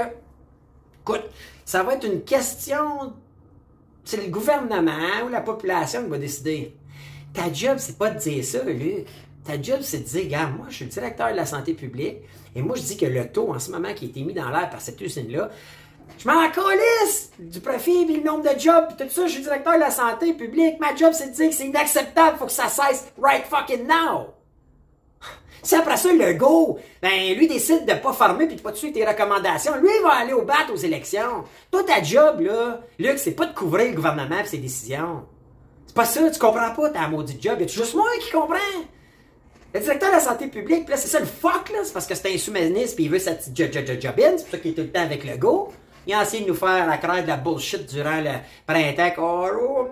écoute, 1.01 1.25
ça 1.63 1.83
va 1.83 1.93
être 1.93 2.05
une 2.05 2.23
question. 2.23 3.13
C'est 4.03 4.17
le 4.17 4.31
gouvernement 4.31 5.25
ou 5.25 5.29
la 5.29 5.41
population 5.41 6.03
qui 6.03 6.09
va 6.09 6.17
décider. 6.17 6.75
Ta 7.33 7.53
job, 7.53 7.75
c'est 7.77 7.97
pas 7.97 8.09
de 8.09 8.17
dire 8.17 8.43
ça, 8.43 8.63
Luc. 8.63 9.05
Ta 9.43 9.61
job, 9.61 9.81
c'est 9.81 9.99
de 9.99 10.03
dire, 10.03 10.23
regarde, 10.23 10.57
moi, 10.57 10.65
je 10.69 10.75
suis 10.75 10.85
le 10.85 10.91
directeur 10.91 11.29
de 11.29 11.35
la 11.35 11.45
santé 11.45 11.75
publique, 11.75 12.17
et 12.55 12.61
moi, 12.63 12.75
je 12.75 12.81
dis 12.81 12.97
que 12.97 13.05
le 13.05 13.31
taux, 13.31 13.53
en 13.53 13.59
ce 13.59 13.69
moment, 13.69 13.93
qui 13.93 14.05
a 14.05 14.07
été 14.09 14.23
mis 14.23 14.33
dans 14.33 14.49
l'air 14.49 14.69
par 14.71 14.81
cette 14.81 14.99
usine-là, 14.99 15.49
je 16.17 16.27
m'en 16.27 16.49
calisse 16.49 17.31
du 17.39 17.59
profit, 17.61 18.05
puis 18.05 18.17
le 18.17 18.23
nombre 18.23 18.43
de 18.43 18.59
jobs, 18.59 18.87
puis 18.87 19.05
tout 19.05 19.13
ça, 19.13 19.27
je 19.27 19.33
suis 19.33 19.41
directeur 19.41 19.75
de 19.75 19.79
la 19.79 19.91
santé 19.91 20.33
publique. 20.33 20.79
Ma 20.79 20.95
job, 20.95 21.11
c'est 21.13 21.27
de 21.27 21.33
dire 21.33 21.49
que 21.49 21.55
c'est 21.55 21.67
inacceptable, 21.67 22.37
faut 22.37 22.45
que 22.45 22.51
ça 22.51 22.67
cesse 22.67 23.05
right 23.21 23.45
fucking 23.45 23.87
now. 23.87 24.33
Si 25.63 25.75
après 25.75 25.97
ça, 25.97 26.11
le 26.11 26.33
go, 26.33 26.79
ben, 27.01 27.33
lui 27.35 27.47
décide 27.47 27.85
de 27.85 27.93
pas 27.93 28.13
former 28.13 28.47
puis 28.47 28.55
de 28.55 28.61
pas 28.61 28.73
suivre 28.73 28.93
tes 28.93 29.05
recommandations, 29.05 29.75
lui, 29.75 29.89
il 29.97 30.03
va 30.03 30.13
aller 30.13 30.33
au 30.33 30.43
bat 30.43 30.65
aux 30.71 30.77
élections. 30.77 31.43
Toi, 31.71 31.83
ta 31.83 32.01
job, 32.01 32.41
là, 32.41 32.81
Luc, 32.97 33.17
c'est 33.17 33.31
pas 33.31 33.45
de 33.45 33.53
couvrir 33.53 33.89
le 33.89 33.95
gouvernement 33.95 34.39
et 34.39 34.45
ses 34.45 34.57
décisions. 34.57 35.25
C'est 35.85 35.95
pas 35.95 36.05
ça, 36.05 36.29
tu 36.29 36.39
comprends 36.39 36.71
pas 36.71 36.89
ta 36.89 37.07
maudite 37.07 37.41
job. 37.41 37.59
Y 37.61 37.67
juste 37.67 37.95
moi 37.95 38.07
qui 38.21 38.31
comprends? 38.31 38.57
Le 39.73 39.79
directeur 39.79 40.09
de 40.09 40.15
la 40.15 40.21
santé 40.21 40.47
publique, 40.47 40.89
là, 40.89 40.97
c'est 40.97 41.07
ça 41.07 41.19
le 41.19 41.25
fuck, 41.25 41.69
là, 41.71 41.79
c'est 41.83 41.93
parce 41.93 42.07
que 42.07 42.15
c'est 42.15 42.33
un 42.33 42.37
sous-ministre 42.37 42.95
pis 42.95 43.03
il 43.03 43.09
veut 43.09 43.19
sa 43.19 43.33
petite 43.33 43.55
job, 43.55 43.69
job, 43.71 43.85
job 43.99 44.13
c'est 44.17 44.43
pour 44.43 44.51
ça 44.51 44.57
qu'il 44.57 44.71
est 44.71 44.73
tout 44.73 44.81
le 44.81 44.91
temps 44.91 45.01
avec 45.01 45.23
le 45.23 45.37
go. 45.37 45.71
Il 46.09 46.13
a 46.15 46.23
essayé 46.23 46.43
de 46.43 46.49
nous 46.49 46.55
faire 46.55 46.87
la 46.87 46.97
crainte 46.97 47.25
de 47.25 47.27
la 47.27 47.37
bullshit 47.37 47.85
durant 47.85 48.19
le 48.19 48.31
printemps. 48.65 49.11
Oh, 49.19 49.47
oh, 49.61 49.87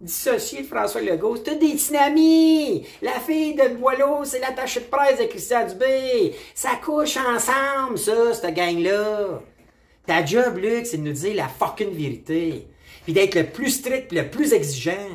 dissocié 0.00 0.62
de 0.62 0.66
François 0.66 1.00
Legault. 1.00 1.36
C'est 1.36 1.56
des 1.56 1.74
dynamis. 1.74 2.84
La 3.00 3.20
fille 3.20 3.54
de 3.54 3.68
Boileau, 3.76 4.24
c'est 4.24 4.40
l'attaché 4.40 4.80
de 4.80 4.86
presse 4.86 5.20
de 5.20 5.26
Christian 5.26 5.64
Dubé. 5.64 6.34
Ça 6.52 6.70
couche 6.84 7.16
ensemble, 7.16 7.96
ça, 7.96 8.34
cette 8.34 8.52
gang-là. 8.52 9.40
Ta 10.04 10.24
job, 10.26 10.56
Luc, 10.56 10.84
c'est 10.84 10.96
de 10.96 11.04
nous 11.04 11.12
dire 11.12 11.36
la 11.36 11.46
fucking 11.46 11.92
vérité. 11.92 12.66
Puis 13.04 13.12
d'être 13.12 13.36
le 13.36 13.44
plus 13.44 13.70
strict 13.70 14.10
le 14.10 14.28
plus 14.28 14.52
exigeant. 14.52 15.10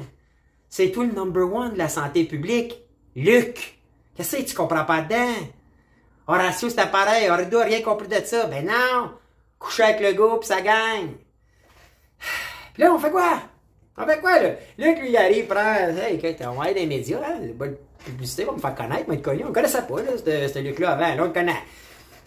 C'est 0.69 0.91
toi 0.91 1.03
le 1.03 1.11
number 1.11 1.43
one 1.43 1.73
de 1.73 1.77
la 1.77 1.89
santé 1.89 2.23
publique. 2.23 2.79
Luc, 3.17 3.81
qu'est-ce 4.15 4.37
que 4.37 4.43
tu 4.43 4.55
comprends 4.55 4.85
pas 4.85 5.01
dedans? 5.01 5.45
Horatio, 6.25 6.69
c'est 6.69 6.89
pareil. 6.89 7.29
Horatio, 7.29 7.59
rien 7.63 7.81
compris 7.81 8.07
de 8.07 8.25
ça. 8.25 8.45
Ben 8.45 8.65
non. 8.65 9.11
Coucher 9.59 9.83
avec 9.83 10.01
le 10.01 10.13
gars, 10.13 10.37
pis 10.39 10.47
ça 10.47 10.61
gagne. 10.61 11.13
Puis 12.73 12.83
là, 12.83 12.93
on 12.93 12.99
fait 12.99 13.11
quoi? 13.11 13.41
On 13.97 14.05
fait 14.05 14.19
quoi, 14.19 14.39
là? 14.39 14.49
Là, 14.77 14.91
lui, 14.93 15.09
il 15.09 15.17
arrive, 15.17 15.47
prend, 15.47 15.73
hey, 15.75 16.21
on 16.47 16.51
va 16.51 16.63
aller 16.65 16.73
dans 16.73 16.79
les 16.81 16.85
médias, 16.85 17.19
hein, 17.25 17.39
bonne 17.55 17.75
publicité, 18.05 18.43
va 18.45 18.51
me 18.51 18.59
faire 18.59 18.75
connaître, 18.75 19.11
être 19.11 19.21
connu. 19.21 19.43
On 19.45 19.51
connaissait 19.51 19.81
pas, 19.81 20.01
là, 20.01 20.11
ce 20.17 20.59
Luc-là 20.59 20.91
avant, 20.91 21.15
là, 21.15 21.23
on 21.23 21.25
le 21.25 21.31
connaît. 21.33 21.63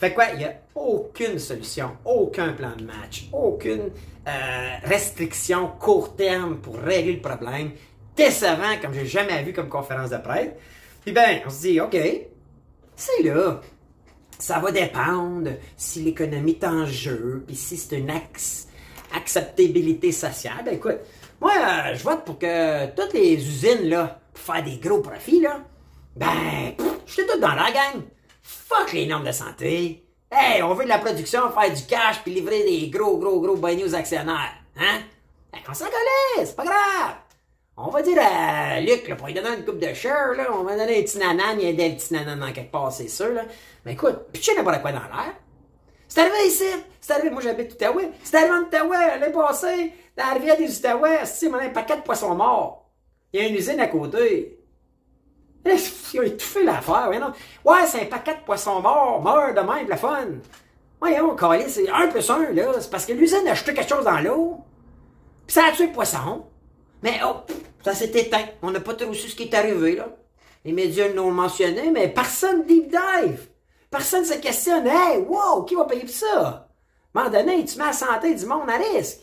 Fait 0.00 0.12
quoi? 0.12 0.26
Il 0.32 0.38
n'y 0.38 0.44
a 0.46 0.54
aucune 0.74 1.38
solution, 1.38 1.90
aucun 2.04 2.54
plan 2.54 2.72
de 2.76 2.84
match, 2.84 3.28
aucune 3.32 3.90
euh, 4.26 4.76
restriction 4.84 5.68
court 5.78 6.16
terme 6.16 6.56
pour 6.56 6.78
régler 6.78 7.12
le 7.12 7.20
problème. 7.20 7.72
Décevant, 8.16 8.80
comme 8.82 8.94
j'ai 8.94 9.06
jamais 9.06 9.42
vu 9.42 9.52
comme 9.52 9.68
conférence 9.68 10.10
de 10.10 10.16
presse. 10.16 10.50
Puis 11.02 11.12
ben, 11.12 11.40
on 11.46 11.50
se 11.50 11.60
dit, 11.60 11.80
OK, 11.80 11.96
c'est 12.96 13.22
là. 13.22 13.60
Ça 14.40 14.58
va 14.58 14.72
dépendre 14.72 15.50
si 15.76 16.02
l'économie 16.02 16.52
est 16.60 16.64
en 16.64 16.86
jeu, 16.86 17.44
puis 17.46 17.54
si 17.54 17.76
c'est 17.76 17.98
une 17.98 18.10
acceptabilité 19.14 20.12
sociale. 20.12 20.62
Ben 20.64 20.74
écoute, 20.74 20.98
moi, 21.40 21.52
euh, 21.56 21.94
je 21.94 22.02
vote 22.02 22.24
pour 22.24 22.38
que 22.38 22.86
toutes 22.94 23.12
les 23.12 23.34
usines, 23.34 23.88
là, 23.88 24.18
pour 24.32 24.42
faire 24.42 24.64
des 24.64 24.78
gros 24.78 25.00
profits, 25.00 25.40
là, 25.40 25.60
ben, 26.16 26.74
je 27.06 27.12
suis 27.12 27.26
tout 27.26 27.38
dans 27.38 27.54
la 27.54 27.70
gang. 27.70 28.02
Fuck 28.42 28.94
les 28.94 29.06
normes 29.06 29.26
de 29.26 29.32
santé. 29.32 30.06
Hey, 30.32 30.62
on 30.62 30.72
veut 30.74 30.84
de 30.84 30.88
la 30.88 30.98
production, 30.98 31.50
faire 31.50 31.74
du 31.74 31.82
cash, 31.84 32.22
puis 32.22 32.32
livrer 32.32 32.62
des 32.64 32.88
gros, 32.88 33.18
gros, 33.18 33.40
gros 33.40 33.56
beignets 33.56 33.84
aux 33.84 33.94
actionnaires. 33.94 34.54
Hein? 34.78 35.00
Ben, 35.52 35.58
qu'on 35.66 35.74
s'en 35.74 35.86
c'est 36.38 36.56
pas 36.56 36.64
grave. 36.64 37.16
On 37.82 37.88
va 37.88 38.02
dire 38.02 38.18
à 38.20 38.80
Luc, 38.80 39.08
là, 39.08 39.16
pour 39.16 39.26
lui 39.26 39.34
donner 39.34 39.56
une 39.56 39.64
coupe 39.64 39.78
de 39.78 39.94
share, 39.94 40.34
là, 40.36 40.48
on 40.52 40.64
va 40.64 40.76
donner 40.76 40.98
un 40.98 41.02
petit 41.02 41.18
nanan, 41.18 41.58
il 41.58 41.64
y 41.64 41.68
a 41.68 41.72
des 41.72 41.94
petits 41.94 42.12
nanan 42.12 42.38
dans 42.38 42.52
quelque 42.52 42.70
part, 42.70 42.92
c'est 42.92 43.08
sûr, 43.08 43.30
là. 43.30 43.42
Mais 43.86 43.92
écoute, 43.92 44.30
pitcher 44.32 44.54
n'importe 44.54 44.82
quoi 44.82 44.92
dans 44.92 44.98
l'air. 44.98 45.34
C'est 46.06 46.20
arrivé 46.20 46.46
ici. 46.46 46.64
C'est 47.00 47.12
arrivé, 47.14 47.30
moi 47.30 47.40
j'habite 47.40 47.72
Outaouais. 47.72 48.10
C'est 48.22 48.36
arrivé 48.36 48.52
en 48.52 48.62
Outaouais 48.62 49.18
l'année 49.18 49.32
passée. 49.32 49.92
Dans 50.16 50.26
la 50.26 50.32
rivière 50.34 50.58
des 50.58 50.78
Outaouais, 50.78 51.24
c'est 51.24 51.52
un 51.52 51.68
paquet 51.70 51.96
de 51.96 52.02
poissons 52.02 52.34
morts. 52.34 52.90
Il 53.32 53.40
y 53.40 53.44
a 53.44 53.48
une 53.48 53.54
usine 53.54 53.80
à 53.80 53.86
côté. 53.86 54.58
Ils 55.64 56.20
ont 56.20 56.22
étouffé 56.22 56.64
l'affaire, 56.64 57.08
ouais, 57.08 57.18
non. 57.18 57.32
Ouais, 57.64 57.86
c'est 57.86 58.02
un 58.02 58.06
paquet 58.06 58.34
de 58.34 58.44
poissons 58.44 58.80
morts, 58.80 59.22
meurt 59.22 59.54
de 59.54 59.60
même, 59.60 59.88
la 59.88 59.96
fun. 59.96 60.26
Voyons, 61.00 61.34
calé, 61.36 61.68
c'est 61.68 61.88
un 61.88 62.08
plus 62.08 62.28
un, 62.28 62.52
là. 62.52 62.72
C'est 62.80 62.90
parce 62.90 63.06
que 63.06 63.12
l'usine 63.12 63.46
a 63.48 63.54
jeté 63.54 63.72
quelque 63.72 63.88
chose 63.88 64.04
dans 64.04 64.20
l'eau. 64.20 64.58
Puis 65.46 65.54
ça 65.54 65.66
a 65.68 65.72
tué 65.72 65.86
le 65.86 65.92
poisson. 65.92 66.44
Mais 67.02 67.20
oh, 67.24 67.36
ça 67.84 67.94
s'est 67.94 68.10
éteint. 68.10 68.44
On 68.62 68.70
n'a 68.70 68.80
pas 68.80 68.94
trop 68.94 69.14
su 69.14 69.28
ce 69.28 69.36
qui 69.36 69.44
est 69.44 69.54
arrivé, 69.54 69.96
là. 69.96 70.08
Les 70.64 70.72
médias 70.72 71.08
l'ont 71.08 71.30
mentionné, 71.30 71.90
mais 71.90 72.08
personne 72.08 72.66
deep 72.66 72.90
dive. 72.90 73.48
Personne 73.90 74.24
se 74.24 74.34
questionne. 74.34 74.86
Hey, 74.86 75.24
wow, 75.26 75.64
qui 75.64 75.74
va 75.74 75.84
payer 75.84 76.02
pour 76.02 76.10
ça? 76.10 76.68
À 77.14 77.18
un 77.18 77.24
moment 77.24 77.30
donné, 77.30 77.64
tu 77.64 77.78
mets 77.78 77.86
la 77.86 77.92
santé 77.92 78.34
du 78.34 78.46
monde 78.46 78.68
à 78.68 78.76
risque. 78.76 79.22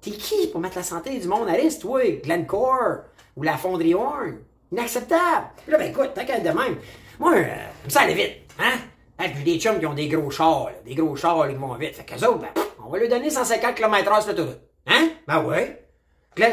T'es 0.00 0.10
qui 0.10 0.48
pour 0.48 0.60
mettre 0.60 0.76
la 0.76 0.82
santé 0.82 1.18
du 1.18 1.28
monde 1.28 1.48
à 1.48 1.52
risque, 1.52 1.80
toi? 1.80 2.02
Glencore 2.22 3.04
ou 3.36 3.42
la 3.42 3.56
fonderie 3.56 3.94
Horn? 3.94 4.38
Inacceptable. 4.72 5.46
là, 5.68 5.78
ben 5.78 5.90
écoute, 5.90 6.12
t'inquiète 6.14 6.42
de 6.42 6.48
même. 6.48 6.76
Moi, 7.18 7.34
euh, 7.36 7.44
ça 7.88 8.00
allait 8.00 8.14
vite, 8.14 8.52
hein? 8.58 8.74
Hey, 9.18 9.32
puis 9.32 9.44
des 9.44 9.58
chums 9.58 9.78
qui 9.78 9.86
ont 9.86 9.94
des 9.94 10.08
gros 10.08 10.30
chars, 10.30 10.66
là. 10.66 10.72
des 10.84 10.94
gros 10.94 11.16
chars, 11.16 11.48
ils 11.48 11.56
vont 11.56 11.72
vite. 11.76 11.94
Fait 11.94 12.04
qu'eux 12.04 12.26
autres, 12.26 12.40
ben, 12.40 12.62
on 12.84 12.90
va 12.90 12.98
lui 12.98 13.08
donner 13.08 13.30
150 13.30 13.74
km/h 13.74 14.20
sur 14.20 14.32
l'autoroute. 14.32 14.60
Hein? 14.86 15.08
Ben 15.26 15.42
ouais. 15.44 15.85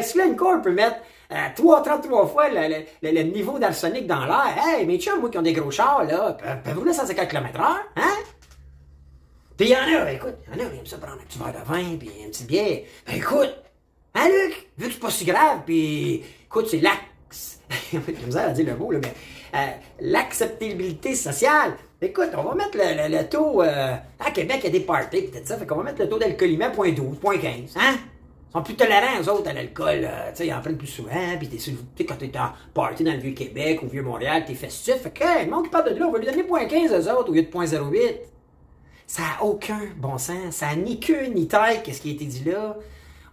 Si 0.02 0.14
Glencore 0.14 0.62
peut 0.62 0.72
mettre 0.72 0.96
euh, 1.32 1.36
3, 1.56 1.82
33 1.82 2.26
fois 2.26 2.48
le, 2.48 2.84
le, 3.02 3.10
le 3.10 3.22
niveau 3.22 3.58
d'arsenic 3.58 4.06
dans 4.06 4.24
l'air, 4.24 4.54
hey, 4.66 4.86
mes 4.86 4.98
chums, 4.98 5.20
moi, 5.20 5.30
qui 5.30 5.38
ont 5.38 5.42
des 5.42 5.52
gros 5.52 5.70
chars, 5.70 6.04
là, 6.04 6.36
peuvent 6.64 6.78
rouler 6.78 6.92
150 6.92 7.28
km/h, 7.28 7.62
hein? 7.96 8.02
Puis 9.56 9.68
il 9.68 9.72
y 9.72 9.76
en 9.76 9.80
a, 10.00 10.04
ben, 10.04 10.16
écoute, 10.16 10.34
il 10.52 10.58
y 10.58 10.62
en 10.62 10.66
a 10.66 10.70
qui 10.70 10.78
aiment 10.78 10.86
ça 10.86 10.98
prendre 10.98 11.14
un 11.20 11.24
petit 11.24 11.38
verre 11.38 11.52
de 11.52 11.66
vin, 11.66 11.96
puis 11.96 12.10
un 12.24 12.28
petit 12.28 12.44
bière. 12.44 12.80
Ben 13.06 13.16
écoute, 13.16 13.54
hein, 14.14 14.28
Luc, 14.28 14.68
vu 14.78 14.86
que 14.88 14.92
c'est 14.92 15.00
pas 15.00 15.10
si 15.10 15.24
grave, 15.24 15.60
puis 15.64 16.24
écoute, 16.46 16.66
c'est 16.68 16.80
l'axe. 16.80 17.60
J'ai 17.92 17.98
misère 18.26 18.48
à 18.48 18.52
dire 18.52 18.66
le 18.66 18.76
mot, 18.76 18.90
là, 18.90 18.98
mais 19.02 19.14
euh, 19.54 19.66
l'acceptabilité 20.00 21.14
sociale. 21.14 21.74
Écoute, 22.02 22.30
on 22.36 22.42
va 22.42 22.54
mettre 22.54 22.76
le, 22.76 23.08
le, 23.08 23.16
le 23.16 23.28
taux. 23.28 23.62
Euh, 23.62 23.94
à 24.18 24.30
Québec, 24.32 24.58
il 24.60 24.64
y 24.64 24.66
a 24.66 24.70
des 24.70 24.80
parties, 24.80 25.22
peut-être 25.22 25.46
ça. 25.46 25.56
Fait 25.56 25.66
qu'on 25.66 25.76
va 25.76 25.84
mettre 25.84 26.02
le 26.02 26.08
taux 26.08 26.18
d'alcoolémie 26.18 26.64
à 26.64 26.70
0.12, 26.70 27.20
0.15. 27.20 27.70
Hein? 27.76 27.94
Sont 28.54 28.62
plus 28.62 28.76
tolérants, 28.76 29.20
eux 29.20 29.28
autres, 29.28 29.50
à 29.50 29.52
l'alcool. 29.52 30.02
Euh, 30.04 30.30
tu 30.30 30.36
sais, 30.36 30.46
ils 30.46 30.54
en 30.54 30.60
prennent 30.60 30.78
plus 30.78 30.86
souvent. 30.86 31.36
Puis 31.38 31.48
tu 31.48 31.58
sais, 31.58 31.74
quand 32.04 32.14
t'es 32.14 32.30
en 32.38 32.50
party 32.72 33.02
dans 33.02 33.12
le 33.12 33.18
Vieux-Québec 33.18 33.82
ou 33.82 33.88
Vieux-Montréal, 33.88 34.44
t'es 34.46 34.54
festif. 34.54 34.96
Fait 35.02 35.10
que, 35.10 35.24
hey, 35.24 35.46
le 35.46 35.50
monde 35.50 35.64
qui 35.64 35.70
parle 35.70 35.92
de 35.92 35.98
là, 35.98 36.06
on 36.06 36.12
va 36.12 36.18
lui 36.18 36.26
donner 36.26 36.44
0.15 36.44 36.92
aux 36.92 37.08
autres 37.08 37.30
au 37.30 37.34
lieu 37.34 37.42
de 37.42 37.48
0.08. 37.48 38.20
Ça 39.08 39.22
n'a 39.22 39.44
aucun 39.44 39.80
bon 39.96 40.18
sens. 40.18 40.54
Ça 40.54 40.66
n'a 40.66 40.76
ni 40.76 41.00
queue 41.00 41.26
ni 41.34 41.48
tête, 41.48 41.82
qu'est-ce 41.82 42.00
qui 42.00 42.10
a 42.10 42.12
été 42.12 42.26
dit 42.26 42.44
là. 42.44 42.76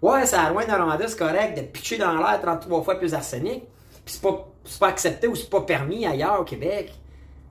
Ouais, 0.02 0.26
ça 0.26 0.42
a 0.42 0.50
loin 0.50 0.66
Noranda, 0.66 1.08
c'est 1.08 1.20
correct 1.20 1.56
de 1.56 1.62
pitcher 1.62 2.00
dans 2.00 2.14
l'air 2.14 2.42
33 2.42 2.82
fois 2.82 2.96
plus 2.96 3.14
arsenic. 3.14 3.64
Puis 4.04 4.16
c'est 4.16 4.22
pas, 4.24 4.52
pas 4.80 4.88
accepté 4.88 5.28
ou 5.28 5.36
c'est 5.36 5.52
pas 5.52 5.62
permis 5.62 6.04
ailleurs 6.08 6.42
au 6.42 6.44
Québec. 6.44 6.92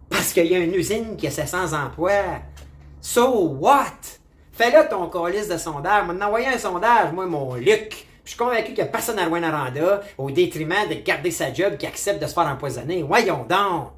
Parce 0.09 0.33
qu'il 0.33 0.47
y 0.47 0.57
a 0.57 0.59
une 0.59 0.75
usine 0.75 1.17
qui 1.17 1.29
a 1.29 1.31
700 1.31 1.73
emplois. 1.73 2.41
So 3.01 3.49
what? 3.61 4.20
Fais-le 4.53 4.89
ton 4.89 5.09
colis 5.09 5.49
de 5.49 5.57
sondage. 5.57 6.07
Moi, 6.07 6.15
envoyé 6.25 6.47
un 6.49 6.59
sondage, 6.59 7.13
moi, 7.13 7.27
mon 7.27 7.55
Luc. 7.55 8.07
Je 8.25 8.31
suis 8.31 8.39
convaincu 8.39 8.67
qu'il 8.67 8.75
n'y 8.75 8.83
a 8.83 8.87
personne 8.87 9.19
à 9.19 9.27
Rouen-Noranda 9.27 10.03
au 10.19 10.31
détriment 10.31 10.89
de 10.89 10.95
garder 10.95 11.31
sa 11.31 11.53
job 11.53 11.77
qui 11.77 11.87
accepte 11.87 12.23
de 12.23 12.27
se 12.27 12.35
faire 12.35 12.47
empoisonner. 12.47 13.03
Voyons 13.03 13.45
donc! 13.49 13.93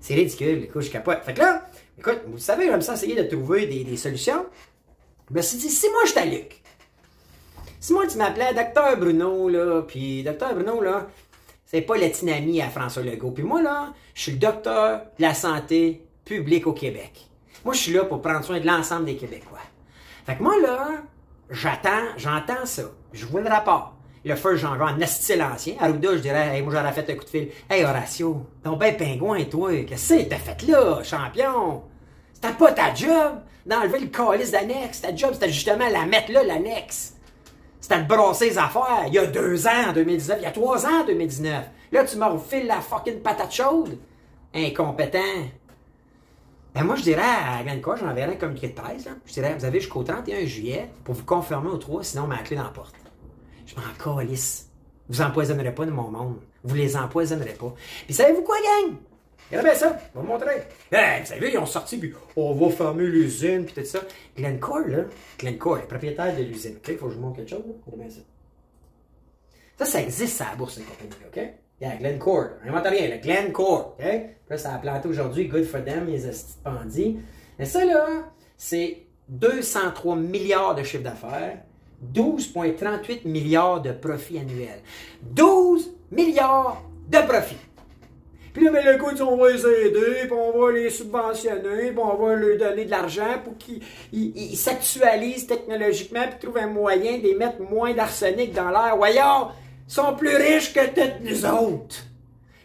C'est 0.00 0.14
ridicule, 0.14 0.64
écoute, 0.64 0.82
je 0.82 0.90
capote. 0.90 1.22
Fait 1.24 1.34
que 1.34 1.40
là, 1.40 1.66
écoute, 1.98 2.20
vous 2.26 2.38
savez, 2.38 2.66
j'aime 2.66 2.80
ça 2.80 2.94
essayer 2.94 3.14
de 3.14 3.28
trouver 3.28 3.66
des, 3.66 3.84
des 3.84 3.96
solutions. 3.96 4.46
Je 5.30 5.36
me 5.36 5.42
suis 5.42 5.58
dit, 5.58 5.68
si 5.68 5.88
moi 5.90 6.02
j'étais 6.06 6.26
Luc, 6.26 6.62
si 7.80 7.92
moi 7.92 8.06
tu 8.06 8.16
m'appelais 8.16 8.54
Docteur 8.54 8.96
Bruno, 8.96 9.48
là, 9.48 9.82
puis 9.82 10.22
Docteur 10.22 10.54
Bruno, 10.54 10.80
là, 10.80 11.06
c'est 11.66 11.82
pas 11.82 11.96
l'ethnie 11.96 12.62
à 12.62 12.68
François 12.68 13.02
Legault. 13.02 13.32
Puis 13.32 13.42
moi, 13.42 13.60
là, 13.60 13.92
je 14.14 14.22
suis 14.22 14.32
le 14.32 14.38
docteur 14.38 15.02
de 15.18 15.22
la 15.22 15.34
santé 15.34 16.06
publique 16.24 16.66
au 16.66 16.72
Québec. 16.72 17.26
Moi, 17.66 17.74
je 17.74 17.80
suis 17.80 17.92
là 17.92 18.04
pour 18.04 18.22
prendre 18.22 18.44
soin 18.44 18.60
de 18.60 18.66
l'ensemble 18.68 19.06
des 19.06 19.16
Québécois. 19.16 19.58
Fait 20.24 20.36
que 20.36 20.42
moi, 20.44 20.54
là, 20.62 20.86
j'attends, 21.50 22.14
j'entends 22.16 22.64
ça. 22.64 22.84
Je 23.12 23.26
vois 23.26 23.40
le 23.40 23.48
rapport. 23.48 23.96
Le 24.24 24.36
feu, 24.36 24.56
en 24.64 25.06
style 25.06 25.42
ancien. 25.42 25.74
Arruda, 25.80 26.12
je 26.12 26.20
dirais, 26.20 26.54
hey, 26.54 26.62
moi, 26.62 26.72
j'aurais 26.72 26.92
fait 26.92 27.10
un 27.10 27.16
coup 27.16 27.24
de 27.24 27.28
fil. 27.28 27.48
Hey, 27.68 27.82
Horatio, 27.82 28.46
ton 28.62 28.76
ben 28.76 28.96
pingouin, 28.96 29.42
toi, 29.46 29.82
qu'est-ce 29.82 30.14
que 30.14 30.28
t'as 30.28 30.36
fait 30.36 30.62
là, 30.68 31.02
champion? 31.02 31.82
C'était 32.34 32.54
pas 32.54 32.70
ta 32.70 32.94
job 32.94 33.40
d'enlever 33.66 33.98
le 33.98 34.06
calice 34.06 34.52
d'annexe. 34.52 35.00
Ta 35.00 35.16
job, 35.16 35.30
c'était 35.32 35.50
justement 35.50 35.88
la 35.88 36.06
mettre 36.06 36.30
là, 36.30 36.44
l'annexe. 36.44 37.14
C'était 37.80 38.00
de 38.00 38.06
brasser 38.06 38.50
les 38.50 38.58
affaires. 38.58 39.06
Il 39.08 39.14
y 39.14 39.18
a 39.18 39.26
deux 39.26 39.66
ans, 39.66 39.88
en 39.88 39.92
2019. 39.92 40.36
Il 40.38 40.44
y 40.44 40.46
a 40.46 40.52
trois 40.52 40.86
ans, 40.86 41.00
en 41.00 41.04
2019. 41.04 41.64
Là, 41.90 42.04
tu 42.04 42.16
me 42.16 42.26
refiles 42.26 42.68
la 42.68 42.80
fucking 42.80 43.22
patate 43.22 43.52
chaude. 43.52 43.98
Incompétent. 44.54 45.48
Ben 46.76 46.84
moi, 46.84 46.94
je 46.96 47.04
dirais 47.04 47.22
à 47.22 47.62
Glencore, 47.62 47.96
j'enverrais 47.96 48.34
un 48.34 48.36
communiqué 48.36 48.68
de 48.68 48.74
presse. 48.74 49.06
Là. 49.06 49.12
Je 49.24 49.32
dirais, 49.32 49.54
vous 49.58 49.64
avez 49.64 49.80
jusqu'au 49.80 50.02
31 50.02 50.44
juillet 50.44 50.90
pour 51.04 51.14
vous 51.14 51.24
confirmer 51.24 51.70
au 51.70 51.78
3, 51.78 52.04
sinon 52.04 52.24
on 52.24 52.26
met 52.26 52.36
la 52.36 52.42
clé 52.42 52.54
dans 52.54 52.64
la 52.64 52.68
porte. 52.68 52.94
Je 53.64 53.74
m'en 53.76 54.16
calisse. 54.18 54.68
Vous 55.08 55.22
empoisonnerez 55.22 55.74
pas 55.74 55.86
de 55.86 55.90
mon 55.90 56.10
monde. 56.10 56.36
Vous 56.64 56.74
les 56.74 56.94
empoisonnerez 56.94 57.54
pas. 57.54 57.74
Puis 58.04 58.12
savez-vous 58.12 58.42
quoi, 58.42 58.56
gang? 58.56 58.94
Regardez 59.48 59.70
bien 59.70 59.78
ça, 59.78 59.88
je 59.88 60.18
vais 60.18 60.26
vous 60.26 60.30
montrer. 60.30 60.64
Hey, 60.92 61.22
vous 61.22 61.26
savez, 61.26 61.50
ils 61.50 61.58
ont 61.58 61.64
sorti, 61.64 61.96
puis 61.96 62.12
on 62.36 62.52
va 62.52 62.68
fermer 62.70 63.06
l'usine, 63.06 63.64
puis 63.64 63.74
tout 63.74 63.88
ça. 63.88 64.00
Glencore, 64.36 64.86
là, 64.86 65.04
Glencore 65.38 65.78
est 65.78 65.88
propriétaire 65.88 66.36
de 66.36 66.42
l'usine. 66.42 66.76
OK, 66.76 66.98
faut 66.98 67.06
que 67.06 67.12
je 67.12 67.16
vous 67.16 67.22
montre 67.22 67.36
quelque 67.36 67.50
chose. 67.50 67.62
Regardez 67.86 68.04
bien 68.04 68.10
ça. 68.10 68.20
Ça, 69.78 69.84
ça 69.86 70.02
existe, 70.02 70.36
ça, 70.36 70.48
la 70.50 70.56
bourse, 70.56 70.74
cette 70.74 70.86
compagnie 70.86 71.10
OK? 71.26 71.40
Il 71.80 71.86
y 71.86 71.90
a 71.90 71.96
Glencore. 71.96 72.50
Invente 72.66 72.86
rien, 72.86 73.08
le 73.08 73.18
Glencore. 73.18 73.96
OK? 73.98 74.06
Puis 74.48 74.58
ça 74.58 74.74
a 74.74 74.78
planté 74.78 75.08
aujourd'hui. 75.08 75.46
Good 75.46 75.64
for 75.64 75.84
them, 75.84 76.06
les 76.06 76.22
bandits. 76.64 77.18
Mais 77.58 77.66
ça, 77.66 77.84
là, 77.84 78.06
c'est 78.56 79.06
203 79.28 80.16
milliards 80.16 80.74
de 80.74 80.82
chiffre 80.82 81.02
d'affaires, 81.02 81.58
12,38 82.14 83.26
milliards 83.26 83.82
de 83.82 83.92
profits 83.92 84.38
annuels. 84.38 84.80
12 85.22 85.92
milliards 86.10 86.82
de 87.08 87.18
profits. 87.26 87.56
Puis 88.52 88.64
là, 88.64 88.70
ben, 88.70 88.94
écoute, 88.94 89.20
on 89.20 89.36
va 89.36 89.50
les 89.50 89.66
aider, 89.66 90.20
puis 90.22 90.32
on 90.32 90.58
va 90.58 90.72
les 90.72 90.88
subventionner, 90.88 91.90
puis 91.90 91.98
on 91.98 92.16
va 92.16 92.36
leur 92.36 92.56
donner 92.56 92.86
de 92.86 92.90
l'argent 92.90 93.38
pour 93.44 93.54
qu'ils 93.58 94.56
s'actualisent 94.56 95.46
technologiquement, 95.46 96.22
puis 96.30 96.38
trouvent 96.40 96.56
un 96.56 96.68
moyen 96.68 97.18
d'émettre 97.18 97.60
moins 97.60 97.92
d'arsenic 97.92 98.54
dans 98.54 98.70
l'air. 98.70 98.96
Voyons, 98.96 99.48
sont 99.86 100.14
plus 100.14 100.36
riches 100.36 100.72
que 100.72 100.86
toutes 100.86 101.20
nous 101.20 101.46
autres. 101.46 101.96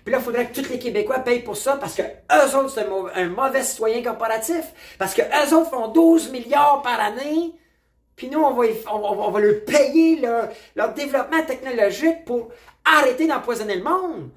Puis 0.03 0.11
là, 0.11 0.17
il 0.19 0.23
faudrait 0.23 0.47
que 0.47 0.59
tous 0.59 0.69
les 0.69 0.79
Québécois 0.79 1.19
payent 1.19 1.43
pour 1.43 1.57
ça 1.57 1.77
parce 1.77 1.95
que 1.95 2.01
eux 2.01 2.57
autres, 2.57 2.71
c'est 2.71 2.87
un 3.15 3.29
mauvais 3.29 3.63
citoyen 3.63 4.01
corporatif. 4.01 4.63
Parce 4.97 5.13
que 5.13 5.21
eux 5.21 5.55
autres 5.55 5.69
font 5.69 5.89
12 5.89 6.31
milliards 6.31 6.81
par 6.81 6.99
année. 6.99 7.53
Puis 8.15 8.29
nous, 8.29 8.39
on 8.39 8.53
va, 8.53 8.65
on, 8.91 9.31
va 9.31 9.39
leur 9.39 9.63
payer 9.63 10.19
leur, 10.19 10.49
leur 10.75 10.93
développement 10.93 11.43
technologique 11.43 12.25
pour 12.25 12.49
arrêter 12.83 13.27
d'empoisonner 13.27 13.75
le 13.75 13.83
monde. 13.83 14.29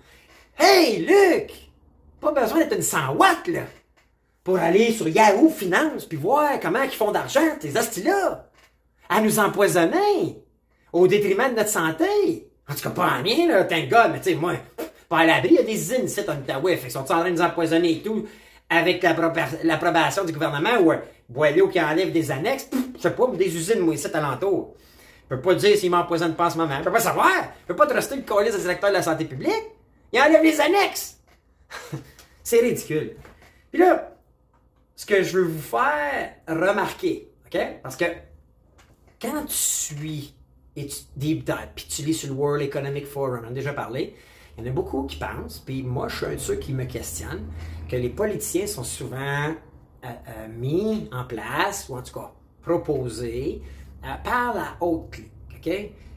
Hey, 0.59 0.99
Luc! 0.99 1.51
Pas 2.21 2.33
besoin 2.33 2.61
d'être 2.61 2.77
une 2.77 2.83
100 2.83 3.15
watts, 3.17 3.49
là! 3.49 3.63
Pour 4.43 4.59
aller 4.59 4.93
sur 4.93 5.09
Yahoo 5.09 5.49
Finance 5.49 6.05
puis 6.05 6.19
voir 6.19 6.61
comment 6.61 6.83
ils 6.83 6.91
font 6.91 7.11
d'argent, 7.11 7.57
tes 7.59 7.77
hosties-là! 7.77 8.51
À 9.09 9.21
nous 9.21 9.39
empoisonner! 9.39 10.43
Au 10.93 11.07
détriment 11.07 11.51
de 11.51 11.57
notre 11.57 11.71
santé! 11.71 12.51
En 12.69 12.75
tout 12.75 12.81
cas, 12.81 12.91
pas 12.91 13.19
en 13.19 13.23
mien, 13.23 13.47
là, 13.49 13.65
thank 13.65 13.89
God, 13.89 14.11
mais 14.13 14.21
tu 14.21 14.31
sais, 14.31 14.35
moi, 14.35 14.55
pas 15.09 15.19
à 15.19 15.27
l'abri, 15.27 15.51
il 15.51 15.57
y 15.57 15.59
a 15.59 15.63
des 15.63 15.75
usines 15.75 16.07
ici 16.07 16.21
en 16.27 16.33
Outaouais, 16.33 16.77
fait 16.77 16.83
qu'ils 16.83 16.91
sont 16.93 17.01
en 17.01 17.05
train 17.05 17.25
de 17.25 17.31
nous 17.31 17.43
empoisonner 17.43 17.93
et 17.93 18.03
tout, 18.03 18.27
avec 18.71 19.03
l'approbation 19.63 20.25
du 20.25 20.33
gouvernement, 20.33 20.79
ou 20.81 20.93
Boileau 21.29 21.69
qui 21.69 21.81
enlève 21.81 22.13
des 22.13 22.31
annexes, 22.31 22.69
je 22.97 23.01
sais 23.01 23.11
pas, 23.11 23.27
des 23.29 23.57
usines, 23.57 23.81
moi, 23.81 23.95
ici, 23.95 24.07
alentour. 24.13 24.75
Je 25.31 25.37
peux 25.37 25.41
pas 25.41 25.55
dire 25.55 25.77
s'ils 25.77 25.91
m'empoisonnent 25.91 26.35
pas 26.35 26.47
en 26.47 26.51
ce 26.51 26.59
moment. 26.59 26.79
Je 26.79 26.85
peux 26.85 26.93
pas 26.93 27.01
savoir. 27.01 27.33
Je 27.63 27.69
peux 27.69 27.77
pas 27.77 27.87
truster 27.87 28.17
le 28.17 28.23
colis 28.23 28.51
des 28.51 28.59
directeur 28.59 28.91
de 28.91 28.95
la 28.95 29.03
santé 29.03 29.25
publique. 29.25 29.65
Il 30.13 30.21
enlève 30.21 30.43
les 30.43 30.61
annexes. 30.61 31.19
c'est 32.43 32.61
ridicule. 32.61 33.17
Puis 33.73 33.81
là, 33.81 34.13
ce 34.95 35.07
que 35.07 35.23
je 35.23 35.39
veux 35.39 35.45
vous 35.45 35.63
faire 35.63 36.35
remarquer, 36.47 37.31
OK? 37.47 37.59
Parce 37.83 37.97
que 37.97 38.05
quand 39.21 39.47
tu 39.47 39.55
suis 39.55 40.35
et 40.77 40.87
tu 40.87 40.97
deep 41.17 41.51
puis 41.75 41.87
tu 41.89 42.03
lis 42.03 42.15
sur 42.15 42.29
le 42.29 42.35
World 42.35 42.63
Economic 42.63 43.07
Forum, 43.07 43.43
on 43.45 43.49
a 43.49 43.53
déjà 43.53 43.73
parlé, 43.73 44.15
il 44.57 44.65
y 44.65 44.69
en 44.69 44.71
a 44.71 44.75
beaucoup 44.75 45.05
qui 45.05 45.17
pensent, 45.17 45.61
puis 45.61 45.83
moi 45.83 46.09
je 46.09 46.17
suis 46.17 46.27
un 46.27 46.35
de 46.35 46.39
ceux 46.39 46.57
qui 46.57 46.73
me 46.73 46.85
questionnent, 46.85 47.47
que 47.89 47.97
les 47.97 48.09
politiciens 48.09 48.67
sont 48.67 48.85
souvent 48.85 49.55
euh, 50.05 50.09
euh, 50.29 50.49
mis 50.49 51.09
en 51.13 51.25
place, 51.25 51.89
ou 51.89 51.97
en 51.97 52.03
tout 52.03 52.15
cas 52.15 52.33
proposés, 52.63 53.63
euh, 54.05 54.15
par 54.23 54.55
la 54.55 54.77
haute 54.81 55.11
clique. 55.11 55.31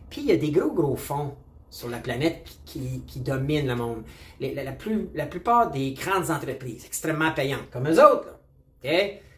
Puis 0.09 0.21
il 0.21 0.25
y 0.25 0.31
a 0.31 0.37
des 0.37 0.51
gros, 0.51 0.71
gros 0.71 0.95
fonds 0.95 1.35
sur 1.69 1.89
la 1.89 1.99
planète 1.99 2.49
qui, 2.65 3.03
qui 3.07 3.19
dominent 3.19 3.67
le 3.67 3.75
monde. 3.75 4.03
la, 4.39 5.25
plupart 5.25 5.71
des 5.71 5.93
grandes 5.93 6.29
entreprises 6.29 6.85
extrêmement 6.85 7.31
payantes, 7.31 7.69
comme 7.71 7.87
eux 7.87 8.03
autres, 8.03 8.39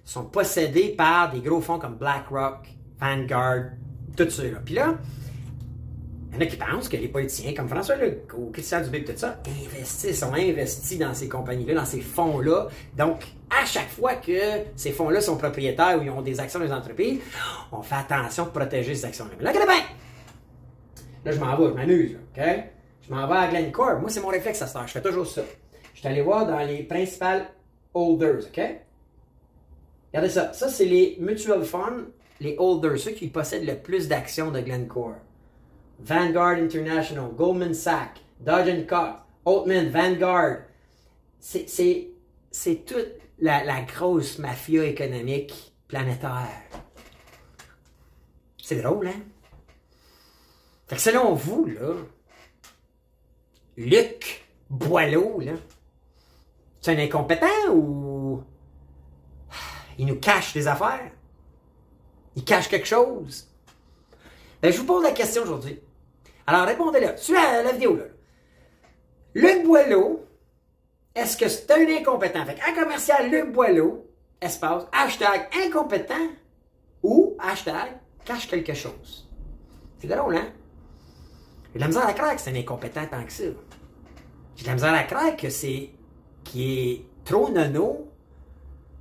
sont 0.04 0.26
possédées 0.26 0.90
par 0.90 1.32
des 1.32 1.42
gros 1.42 1.62
fonds 1.62 1.80
comme 1.80 1.96
BlackRock, 1.96 2.68
Vanguard, 3.00 3.72
tout 4.16 4.30
ça. 4.30 4.44
Puis 4.66 4.76
là, 4.76 4.96
Il 6.32 6.36
y 6.36 6.38
en 6.38 6.42
a 6.42 6.46
qui 6.46 6.58
pensent 6.58 6.88
que 6.88 6.98
les 6.98 7.08
politiciens, 7.08 7.54
comme 7.56 7.68
François 7.68 7.96
Legault, 7.96 8.52
Christian 8.54 8.82
Dubé, 8.82 9.04
tout 9.04 9.14
ça, 9.16 9.42
investissent, 9.48 10.20
sont 10.20 10.34
investis 10.34 11.00
dans 11.00 11.14
ces 11.14 11.28
compagnies-là, 11.28 11.74
dans 11.74 11.86
ces 11.86 12.02
fonds-là. 12.02 12.68
Donc, 12.96 13.24
à 13.50 13.66
chaque 13.66 13.90
fois 13.90 14.14
que 14.16 14.40
ces 14.76 14.92
fonds-là 14.92 15.22
sont 15.22 15.38
propriétaires 15.38 15.98
ou 16.00 16.04
ils 16.04 16.10
ont 16.12 16.22
des 16.22 16.40
actions 16.40 16.60
dans 16.60 16.66
les 16.66 16.72
entreprises, 16.72 17.20
on 17.72 17.82
fait 17.82 17.96
attention 17.96 18.46
de 18.46 18.50
protéger 18.52 18.94
ces 18.94 19.06
actions-là. 19.06 19.32
Mais 19.40 19.44
là, 19.44 19.52
bien! 19.52 19.84
Là, 21.26 21.32
je 21.32 21.40
m'en 21.40 21.58
vais, 21.58 21.70
je 21.70 21.74
m'amuse, 21.74 22.16
OK? 22.16 22.44
Je 23.02 23.14
m'en 23.14 23.28
vais 23.28 23.36
à 23.36 23.48
Glencore. 23.48 24.00
Moi, 24.00 24.10
c'est 24.12 24.22
mon 24.22 24.28
réflexe 24.28 24.62
à 24.62 24.68
ce 24.68 24.74
temps. 24.76 24.86
Je 24.86 24.92
fais 24.92 25.02
toujours 25.02 25.26
ça. 25.26 25.42
Je 25.96 26.00
suis 26.00 26.08
allé 26.08 26.22
voir 26.22 26.46
dans 26.46 26.60
les 26.60 26.84
principales 26.84 27.48
holders, 27.94 28.46
OK? 28.46 28.62
Regardez 30.14 30.30
ça. 30.30 30.54
Ça, 30.54 30.70
c'est 30.70 30.86
les 30.86 31.18
mutual 31.20 31.64
funds, 31.64 32.06
les 32.40 32.56
holders, 32.58 33.00
ceux 33.00 33.12
qui 33.12 33.28
possèdent 33.28 33.68
le 33.68 33.76
plus 33.76 34.08
d'actions 34.08 34.52
de 34.52 34.60
Glencore. 34.60 35.16
Vanguard 36.00 36.58
International, 36.58 37.32
Goldman 37.36 37.74
Sachs, 37.74 38.22
Dodge 38.40 38.86
Cox, 38.88 39.20
Altman, 39.46 39.90
Vanguard. 39.90 40.60
C'est 41.40 42.86
toute 42.86 43.20
la, 43.40 43.82
grosse 43.82 44.40
mafia 44.40 44.86
économique 44.86 45.74
planétaire. 45.88 46.64
C'est 48.62 48.82
drôle, 48.82 49.08
hein? 49.08 49.22
Fait 50.88 50.96
que 50.96 51.02
selon 51.02 51.34
vous, 51.34 51.66
là, 51.66 51.94
Luc 53.78 54.46
Boileau, 54.70 55.40
là, 55.40 55.54
c'est 56.82 56.96
un 56.96 57.00
incompétent 57.00 57.74
ou 57.74 58.44
il 59.98 60.06
nous 60.06 60.20
cache 60.20 60.54
des 60.54 60.68
affaires? 60.68 61.12
Il 62.36 62.44
cache 62.44 62.70
quelque 62.70 62.88
chose? 62.88 63.48
Ben, 64.62 64.72
je 64.72 64.78
vous 64.78 64.86
pose 64.86 65.04
la 65.04 65.12
question 65.12 65.44
aujourd'hui. 65.44 65.80
Alors, 66.48 66.66
répondez-le. 66.66 67.18
Sur 67.18 67.36
la, 67.36 67.64
la 67.64 67.72
vidéo, 67.72 67.96
là. 67.96 68.04
Luc 69.36 69.64
Boileau, 69.64 70.26
est-ce 71.16 71.38
que 71.38 71.48
c'est 71.48 71.70
un 71.72 71.88
incompétent? 71.98 72.46
Fait 72.46 72.58
un 72.68 72.74
commercial 72.74 73.30
Luc 73.30 73.52
Boileau, 73.52 74.08
espace, 74.42 74.84
hashtag 74.92 75.48
incompétent 75.66 76.30
ou 77.04 77.36
hashtag 77.40 77.98
cache 78.26 78.48
quelque 78.48 78.74
chose. 78.74 79.30
C'est 80.00 80.08
drôle, 80.08 80.38
hein? 80.38 80.52
J'ai 81.72 81.76
de 81.76 81.80
la 81.82 81.88
misère 81.88 82.08
à 82.08 82.14
croire 82.14 82.36
que 82.36 82.42
c'est 82.42 82.52
un 82.52 82.56
incompétent 82.56 83.06
tant 83.06 83.24
que 83.24 83.32
ça. 83.32 83.44
J'ai 84.56 84.64
de 84.64 84.68
la 84.68 84.74
misère 84.74 84.94
à 84.94 85.04
croire 85.04 85.36
que 85.38 85.50
c'est 85.50 85.90
qui 86.44 86.90
est 86.90 87.06
trop 87.26 87.50
nono 87.50 88.10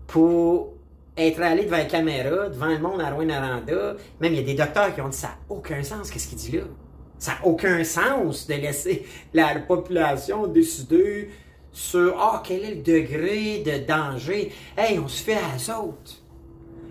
pour 0.06 0.74
être 1.18 1.40
allé 1.42 1.64
devant 1.64 1.76
la 1.76 1.84
caméra, 1.84 2.48
devant 2.48 2.66
le 2.66 2.78
monde 2.78 3.00
à 3.00 3.10
Rouen-Aranda. 3.10 3.96
Même 4.20 4.32
il 4.32 4.36
y 4.36 4.38
a 4.38 4.42
des 4.42 4.54
docteurs 4.54 4.94
qui 4.94 5.00
ont 5.00 5.08
dit 5.08 5.16
ça 5.16 5.28
n'a 5.28 5.38
aucun 5.48 5.82
sens, 5.82 6.10
qu'est-ce 6.10 6.28
qu'il 6.28 6.38
dit 6.38 6.52
là? 6.52 6.64
Ça 7.18 7.32
n'a 7.32 7.46
aucun 7.46 7.82
sens 7.84 8.46
de 8.46 8.54
laisser 8.54 9.06
la 9.34 9.58
population 9.58 10.46
décider 10.46 11.30
sur 11.72 12.16
ah, 12.18 12.42
quel 12.44 12.64
est 12.64 12.74
le 12.76 12.82
degré 12.82 13.62
de 13.64 13.86
danger. 13.86 14.52
Hey, 14.76 14.98
on 14.98 15.08
se 15.08 15.22
fait 15.22 15.34
à 15.34 15.58
la. 15.58 16.22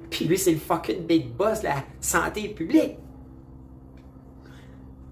Puis 0.10 0.25
lui, 0.25 0.38
c'est 0.38 0.51
le 0.51 0.57
fucking 0.57 1.05
big 1.05 1.29
boss, 1.29 1.63
la 1.63 1.84
santé 2.00 2.50
publique. 2.50 2.98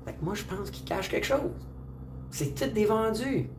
Fait 0.06 0.14
que 0.14 0.24
moi, 0.24 0.34
je 0.36 0.44
pense 0.44 0.70
qu'il 0.70 0.86
cache 0.86 1.10
quelque 1.10 1.26
chose. 1.26 1.52
C'est 2.30 2.54
tout 2.56 2.70
des 2.70 2.86
vendus. 2.86 3.50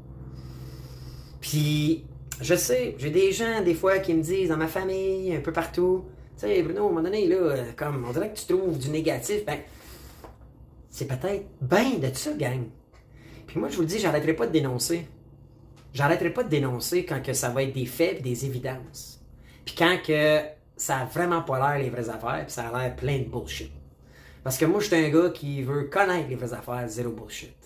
Puis, 1.40 2.05
je 2.40 2.54
sais, 2.54 2.94
j'ai 2.98 3.10
des 3.10 3.32
gens, 3.32 3.62
des 3.62 3.74
fois, 3.74 3.98
qui 3.98 4.14
me 4.14 4.22
disent, 4.22 4.48
dans 4.48 4.56
ma 4.56 4.66
famille, 4.66 5.34
un 5.34 5.40
peu 5.40 5.52
partout, 5.52 6.04
tu 6.38 6.46
sais, 6.46 6.62
Bruno, 6.62 6.82
à 6.82 6.84
un 6.84 6.88
moment 6.88 7.02
donné, 7.02 7.26
là, 7.26 7.54
comme 7.76 8.04
on 8.06 8.12
dirait 8.12 8.30
que 8.32 8.38
tu 8.38 8.46
trouves 8.46 8.78
du 8.78 8.90
négatif, 8.90 9.44
ben, 9.44 9.58
c'est 10.90 11.06
peut-être 11.06 11.46
bien 11.60 11.94
de 11.94 12.14
ça, 12.14 12.32
gang. 12.32 12.64
Puis 13.46 13.58
moi, 13.58 13.68
je 13.68 13.76
vous 13.76 13.84
dis, 13.84 13.98
j'arrêterai 13.98 14.34
pas 14.34 14.46
de 14.46 14.52
dénoncer. 14.52 15.06
J'arrêterai 15.94 16.30
pas 16.30 16.42
de 16.42 16.48
dénoncer 16.48 17.06
quand 17.06 17.22
que 17.22 17.32
ça 17.32 17.48
va 17.48 17.62
être 17.62 17.72
des 17.72 17.86
faits 17.86 18.18
et 18.18 18.22
des 18.22 18.44
évidences. 18.44 19.22
Puis 19.64 19.74
quand 19.76 19.98
que 20.06 20.40
ça 20.76 20.98
a 20.98 21.04
vraiment 21.06 21.42
pas 21.42 21.58
l'air 21.58 21.82
les 21.82 21.90
vraies 21.90 22.10
affaires, 22.10 22.44
puis 22.44 22.52
ça 22.52 22.68
a 22.68 22.78
l'air 22.78 22.96
plein 22.96 23.18
de 23.18 23.24
bullshit. 23.24 23.72
Parce 24.44 24.58
que 24.58 24.66
moi, 24.66 24.80
je 24.80 24.86
suis 24.86 24.96
un 24.96 25.08
gars 25.08 25.30
qui 25.30 25.62
veut 25.62 25.84
connaître 25.84 26.28
les 26.28 26.36
vraies 26.36 26.52
affaires, 26.52 26.86
zéro 26.86 27.10
bullshit. 27.10 27.56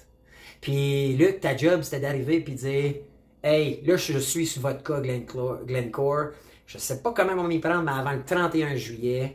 Puis, 0.60 1.16
Luc, 1.16 1.40
ta 1.40 1.56
job, 1.56 1.82
c'était 1.82 2.00
d'arriver 2.00 2.40
de 2.40 2.52
dire 2.52 2.94
Hey, 3.42 3.80
là, 3.86 3.96
je 3.96 4.18
suis 4.18 4.46
sur 4.46 4.60
votre 4.60 4.82
cas, 4.82 5.00
Glencore. 5.00 6.28
Je 6.66 6.76
sais 6.76 7.00
pas 7.00 7.12
comment 7.12 7.32
on 7.40 7.44
m'y 7.44 7.58
prendre, 7.58 7.82
mais 7.82 7.92
avant 7.92 8.12
le 8.12 8.22
31 8.22 8.76
juillet, 8.76 9.34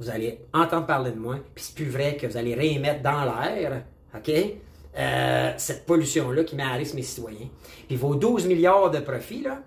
vous 0.00 0.10
allez 0.10 0.40
entendre 0.52 0.86
parler 0.86 1.12
de 1.12 1.20
moi. 1.20 1.36
Puis, 1.54 1.66
c'est 1.66 1.74
plus 1.76 1.88
vrai 1.88 2.16
que 2.16 2.26
vous 2.26 2.36
allez 2.36 2.54
réémettre 2.54 3.02
dans 3.02 3.22
l'air, 3.24 3.84
OK? 4.12 4.32
Euh, 4.96 5.52
cette 5.56 5.86
pollution-là 5.86 6.42
qui 6.42 6.56
met 6.56 6.64
à 6.64 6.72
risque 6.72 6.94
mes 6.94 7.02
citoyens. 7.02 7.46
Puis, 7.86 7.94
vos 7.94 8.16
12 8.16 8.46
milliards 8.46 8.90
de 8.90 8.98
profits, 8.98 9.42
là, 9.42 9.62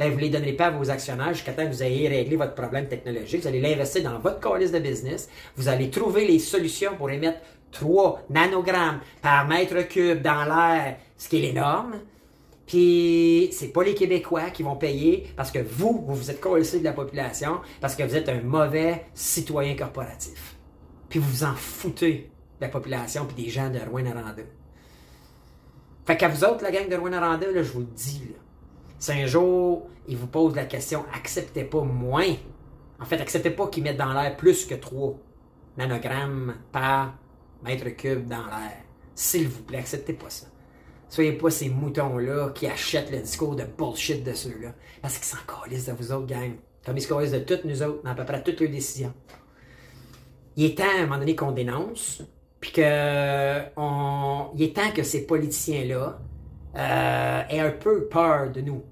ben, 0.00 0.10
vous 0.10 0.16
ne 0.16 0.22
les 0.22 0.30
donnerez 0.30 0.54
pas 0.54 0.66
à 0.66 0.70
vos 0.70 0.90
actionnaires 0.90 1.32
jusqu'à 1.32 1.52
temps 1.52 1.64
que 1.64 1.72
vous 1.72 1.82
ayez 1.84 2.08
réglé 2.08 2.34
votre 2.34 2.54
problème 2.54 2.88
technologique. 2.88 3.42
Vous 3.42 3.48
allez 3.48 3.60
l'investir 3.60 4.02
dans 4.02 4.18
votre 4.18 4.40
calice 4.40 4.72
de 4.72 4.80
business. 4.80 5.28
Vous 5.56 5.68
allez 5.68 5.90
trouver 5.90 6.26
les 6.26 6.40
solutions 6.40 6.96
pour 6.96 7.08
émettre 7.08 7.38
3 7.70 8.24
nanogrammes 8.30 8.98
par 9.22 9.46
mètre 9.46 9.86
cube 9.86 10.22
dans 10.22 10.44
l'air, 10.44 10.96
ce 11.16 11.28
qui 11.28 11.44
est 11.44 11.50
énorme. 11.50 12.00
Puis, 12.68 13.48
c'est 13.52 13.68
pas 13.68 13.82
les 13.82 13.94
Québécois 13.94 14.50
qui 14.50 14.62
vont 14.62 14.76
payer 14.76 15.32
parce 15.34 15.50
que 15.50 15.58
vous, 15.58 16.04
vous 16.06 16.14
vous 16.14 16.30
êtes 16.30 16.38
collé 16.38 16.62
de 16.62 16.84
la 16.84 16.92
population, 16.92 17.60
parce 17.80 17.96
que 17.96 18.02
vous 18.02 18.14
êtes 18.14 18.28
un 18.28 18.42
mauvais 18.42 19.06
citoyen 19.14 19.74
corporatif. 19.74 20.56
Puis, 21.08 21.18
vous 21.18 21.28
vous 21.28 21.44
en 21.44 21.54
foutez 21.54 22.30
de 22.60 22.66
la 22.66 22.68
population 22.68 23.24
puis 23.24 23.44
des 23.44 23.50
gens 23.50 23.70
de 23.70 23.78
Rouen-Noranda. 23.78 24.42
Fait 26.06 26.16
qu'à 26.18 26.28
vous 26.28 26.44
autres, 26.44 26.62
la 26.62 26.70
gang 26.70 26.88
de 26.90 26.96
Rouen-Noranda, 26.96 27.46
je 27.54 27.72
vous 27.72 27.80
le 27.80 27.86
dis, 27.86 28.22
là, 28.28 28.38
si 28.98 29.12
un 29.12 29.26
jour, 29.26 29.88
il 30.06 30.18
vous 30.18 30.26
pose 30.26 30.54
la 30.54 30.66
question, 30.66 31.06
acceptez 31.14 31.64
pas 31.64 31.82
moins. 31.82 32.34
En 33.00 33.06
fait, 33.06 33.18
acceptez 33.18 33.50
pas 33.50 33.68
qu'ils 33.68 33.82
mettent 33.82 33.96
dans 33.96 34.12
l'air 34.12 34.36
plus 34.36 34.66
que 34.66 34.74
3 34.74 35.14
nanogrammes 35.78 36.56
par 36.70 37.14
mètre 37.62 37.88
cube 37.96 38.26
dans 38.26 38.44
l'air. 38.44 38.76
S'il 39.14 39.48
vous 39.48 39.62
plaît, 39.62 39.78
acceptez 39.78 40.12
pas 40.12 40.28
ça. 40.28 40.48
Soyez 41.08 41.32
pas 41.32 41.50
ces 41.50 41.68
moutons-là 41.70 42.50
qui 42.50 42.66
achètent 42.66 43.10
le 43.10 43.20
discours 43.20 43.56
de 43.56 43.64
bullshit 43.64 44.22
de 44.24 44.34
ceux-là. 44.34 44.74
Parce 45.00 45.16
qu'ils 45.16 45.24
s'en 45.24 45.38
calissent 45.46 45.86
de 45.86 45.92
vous 45.92 46.12
autres, 46.12 46.26
gang. 46.26 46.52
Comme 46.84 46.96
ils 46.96 47.02
se 47.02 47.08
calissent 47.08 47.32
de 47.32 47.38
toutes 47.40 47.64
nous 47.64 47.82
autres, 47.82 48.02
dans 48.02 48.10
à 48.10 48.14
peu 48.14 48.24
près 48.24 48.42
toutes 48.42 48.60
leurs 48.60 48.70
décisions. 48.70 49.14
Il 50.56 50.64
est 50.64 50.78
temps, 50.78 50.84
à 50.84 51.02
un 51.02 51.06
moment 51.06 51.18
donné, 51.18 51.34
qu'on 51.34 51.52
dénonce, 51.52 52.22
puis 52.60 52.72
que 52.72 53.60
on... 53.76 54.50
il 54.56 54.62
est 54.62 54.76
temps 54.76 54.90
que 54.92 55.02
ces 55.02 55.26
politiciens-là 55.26 56.18
euh, 56.76 57.42
aient 57.48 57.60
un 57.60 57.70
peu 57.70 58.06
peur 58.08 58.50
de 58.50 58.60
nous. 58.60 58.82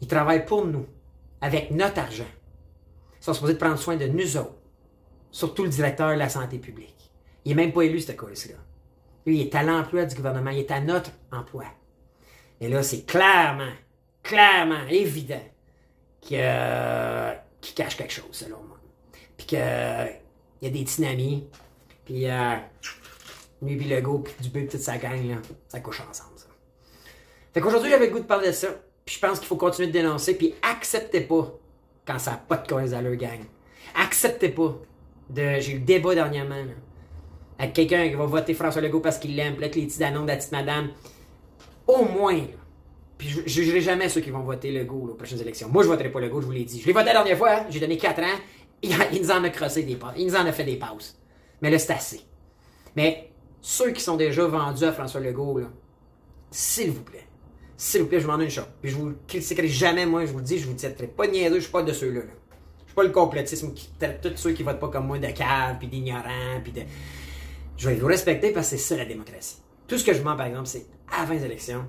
Ils 0.00 0.06
travaillent 0.06 0.44
pour 0.44 0.66
nous, 0.66 0.86
avec 1.40 1.70
notre 1.70 1.98
argent. 1.98 2.24
Ils 3.20 3.24
sont 3.24 3.34
supposés 3.34 3.56
prendre 3.56 3.78
soin 3.78 3.96
de 3.96 4.06
nous 4.06 4.36
autres, 4.36 4.54
surtout 5.30 5.64
le 5.64 5.70
directeur 5.70 6.10
de 6.10 6.18
la 6.18 6.28
santé 6.28 6.58
publique. 6.58 7.12
Il 7.44 7.56
n'est 7.56 7.64
même 7.64 7.72
pas 7.72 7.82
élu, 7.82 8.00
ce 8.00 8.12
colis-là. 8.12 8.56
Lui, 9.28 9.40
il 9.40 9.42
est 9.42 9.54
à 9.54 9.62
l'emploi 9.62 10.06
du 10.06 10.14
gouvernement, 10.16 10.48
il 10.48 10.60
est 10.60 10.70
à 10.70 10.80
notre 10.80 11.10
emploi. 11.30 11.66
Et 12.62 12.68
là, 12.70 12.82
c'est 12.82 13.04
clairement, 13.04 13.74
clairement 14.22 14.86
évident 14.88 15.44
qu'il 16.22 16.38
cache 17.74 17.98
quelque 17.98 18.14
chose, 18.14 18.24
selon 18.32 18.56
moi. 18.62 18.78
Puis 19.36 19.48
qu'il 19.48 19.58
y 19.58 20.66
a 20.66 20.70
des 20.70 20.82
dynamis, 20.82 21.46
puis 22.06 22.26
euh, 22.26 22.54
lui, 23.60 23.76
puis 23.76 23.86
Legault, 23.86 24.20
puis 24.20 24.32
Dubé, 24.40 24.66
toute 24.66 24.80
sa 24.80 24.96
gang, 24.96 25.22
là, 25.28 25.36
ça 25.68 25.80
couche 25.80 26.00
ensemble. 26.00 26.30
Fait 27.52 27.60
qu'aujourd'hui, 27.60 27.90
j'avais 27.90 28.06
le 28.06 28.12
goût 28.12 28.20
de 28.20 28.24
parler 28.24 28.46
de 28.46 28.52
ça. 28.52 28.68
Puis 29.04 29.16
je 29.16 29.20
pense 29.20 29.40
qu'il 29.40 29.48
faut 29.48 29.56
continuer 29.56 29.88
de 29.88 29.92
dénoncer. 29.92 30.38
Puis 30.38 30.54
acceptez 30.62 31.20
pas 31.20 31.52
quand 32.06 32.18
ça 32.18 32.30
n'a 32.30 32.36
pas 32.38 32.56
de 32.56 32.66
cause 32.66 32.94
à 32.94 33.02
leur 33.02 33.16
gang. 33.16 33.40
Acceptez 33.94 34.48
pas. 34.48 34.74
De... 35.28 35.60
J'ai 35.60 35.72
eu 35.72 35.78
le 35.80 35.84
débat 35.84 36.14
dernièrement. 36.14 36.54
Là, 36.54 36.72
avec 37.58 37.74
quelqu'un 37.74 38.08
qui 38.08 38.14
va 38.14 38.26
voter 38.26 38.54
François 38.54 38.80
Legault 38.80 39.00
parce 39.00 39.18
qu'il 39.18 39.34
l'aime. 39.34 39.58
Là, 39.60 39.68
que 39.68 39.76
les 39.76 39.86
petits 39.86 39.98
de 39.98 40.04
la 40.04 40.36
petite 40.36 40.52
madame. 40.52 40.90
Au 41.86 42.04
moins, 42.04 42.36
là, 42.36 42.58
puis 43.18 43.28
je 43.28 43.48
jugerai 43.48 43.80
jamais 43.80 44.08
ceux 44.08 44.20
qui 44.20 44.30
vont 44.30 44.42
voter 44.42 44.70
Legault 44.70 45.08
aux 45.10 45.14
prochaines 45.14 45.40
élections. 45.40 45.68
Moi, 45.68 45.82
je 45.82 45.88
voterai 45.88 46.10
pas 46.10 46.20
Legault, 46.20 46.40
je 46.40 46.46
vous 46.46 46.52
l'ai 46.52 46.64
dit. 46.64 46.80
Je 46.80 46.86
l'ai 46.86 46.92
voté 46.92 47.06
la 47.06 47.14
dernière 47.14 47.36
fois, 47.36 47.50
hein. 47.50 47.66
j'ai 47.68 47.80
donné 47.80 47.98
4 47.98 48.22
ans. 48.22 48.38
Il, 48.82 48.94
nous 49.20 49.30
en 49.32 49.42
a 49.42 49.50
crossé 49.50 49.82
des 49.82 49.96
passes. 49.96 50.14
Il 50.16 50.26
nous 50.26 50.36
en 50.36 50.46
a 50.46 50.52
fait 50.52 50.62
des 50.62 50.76
passes. 50.76 51.18
Mais 51.60 51.68
là, 51.68 51.78
c'est 51.80 51.92
assez. 51.92 52.20
Mais 52.94 53.32
ceux 53.60 53.90
qui 53.90 54.00
sont 54.00 54.16
déjà 54.16 54.46
vendus 54.46 54.84
à 54.84 54.92
François 54.92 55.20
Legault, 55.20 55.60
s'il 56.52 56.92
vous 56.92 57.02
plaît, 57.02 57.26
s'il 57.76 58.02
vous 58.02 58.06
plaît, 58.06 58.20
je 58.20 58.28
m'en 58.28 58.38
ai 58.38 58.44
une 58.44 58.50
chose. 58.50 58.68
Puis 58.80 58.92
je 58.92 58.96
vous 58.96 59.14
critiquerai 59.26 59.66
jamais, 59.66 60.06
moi, 60.06 60.24
je 60.26 60.30
vous 60.30 60.38
le 60.38 60.44
dis, 60.44 60.58
je 60.58 60.68
vous 60.68 60.74
traiterai 60.74 61.08
pas 61.08 61.26
de 61.26 61.32
niaiseux, 61.32 61.56
je 61.56 61.60
suis 61.62 61.72
pas 61.72 61.82
de 61.82 61.92
ceux-là. 61.92 62.20
Je 62.22 62.86
suis 62.86 62.94
pas 62.94 63.02
le 63.02 63.10
complétisme 63.10 63.74
qui 63.74 63.90
traite 63.98 64.20
tous 64.20 64.36
ceux 64.36 64.52
qui 64.52 64.62
votent 64.62 64.78
pas 64.78 64.88
comme 64.88 65.08
moi 65.08 65.18
de 65.18 65.26
caves, 65.26 65.78
puis 65.80 65.88
d'ignorants, 65.88 66.60
puis 66.62 66.72
de. 66.72 66.82
Je 67.78 67.88
vais 67.88 67.94
vous 67.94 68.08
respecter 68.08 68.50
parce 68.50 68.70
que 68.70 68.76
c'est 68.76 68.82
ça 68.82 68.96
la 68.96 69.04
démocratie. 69.04 69.62
Tout 69.86 69.98
ce 69.98 70.04
que 70.04 70.12
je 70.12 70.18
demande, 70.18 70.36
par 70.36 70.46
exemple, 70.46 70.66
c'est 70.66 70.86
avant 71.16 71.32
les 71.32 71.44
élections, 71.44 71.86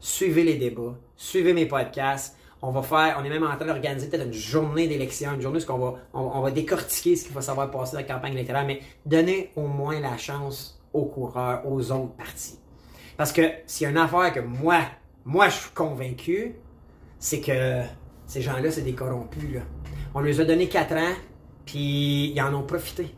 suivez 0.00 0.42
les 0.42 0.54
débats, 0.54 0.96
suivez 1.14 1.52
mes 1.52 1.66
podcasts. 1.66 2.34
On 2.62 2.70
va 2.70 2.80
faire, 2.80 3.18
on 3.20 3.24
est 3.24 3.28
même 3.28 3.44
en 3.44 3.54
train 3.54 3.66
d'organiser 3.66 4.08
peut-être 4.08 4.24
une 4.24 4.32
journée 4.32 4.88
d'élection, 4.88 5.34
une 5.34 5.42
journée 5.42 5.60
où 5.62 5.72
on 5.72 5.78
va, 5.78 5.94
on, 6.14 6.40
va 6.40 6.50
décortiquer 6.50 7.16
ce 7.16 7.24
qu'il 7.24 7.34
faut 7.34 7.42
savoir 7.42 7.70
passer 7.70 7.92
dans 7.92 7.98
la 7.98 8.06
campagne 8.06 8.32
électorale, 8.32 8.66
mais 8.66 8.80
donnez 9.04 9.50
au 9.56 9.66
moins 9.66 10.00
la 10.00 10.16
chance 10.16 10.82
aux 10.94 11.04
coureurs, 11.04 11.70
aux 11.70 11.92
autres 11.92 12.16
parties. 12.16 12.58
Parce 13.18 13.30
que 13.30 13.42
s'il 13.66 13.84
y 13.84 13.86
a 13.88 13.90
une 13.90 13.98
affaire 13.98 14.32
que 14.32 14.40
moi, 14.40 14.80
moi, 15.26 15.50
je 15.50 15.56
suis 15.56 15.70
convaincu, 15.72 16.54
c'est 17.18 17.42
que 17.42 17.82
ces 18.26 18.40
gens-là, 18.40 18.70
c'est 18.70 18.82
des 18.82 18.94
corrompus. 18.94 19.60
On 20.14 20.20
leur 20.20 20.40
a 20.40 20.44
donné 20.44 20.66
4 20.66 20.92
ans, 20.94 21.14
puis 21.66 22.32
ils 22.34 22.40
en 22.40 22.54
ont 22.54 22.62
profité. 22.62 23.14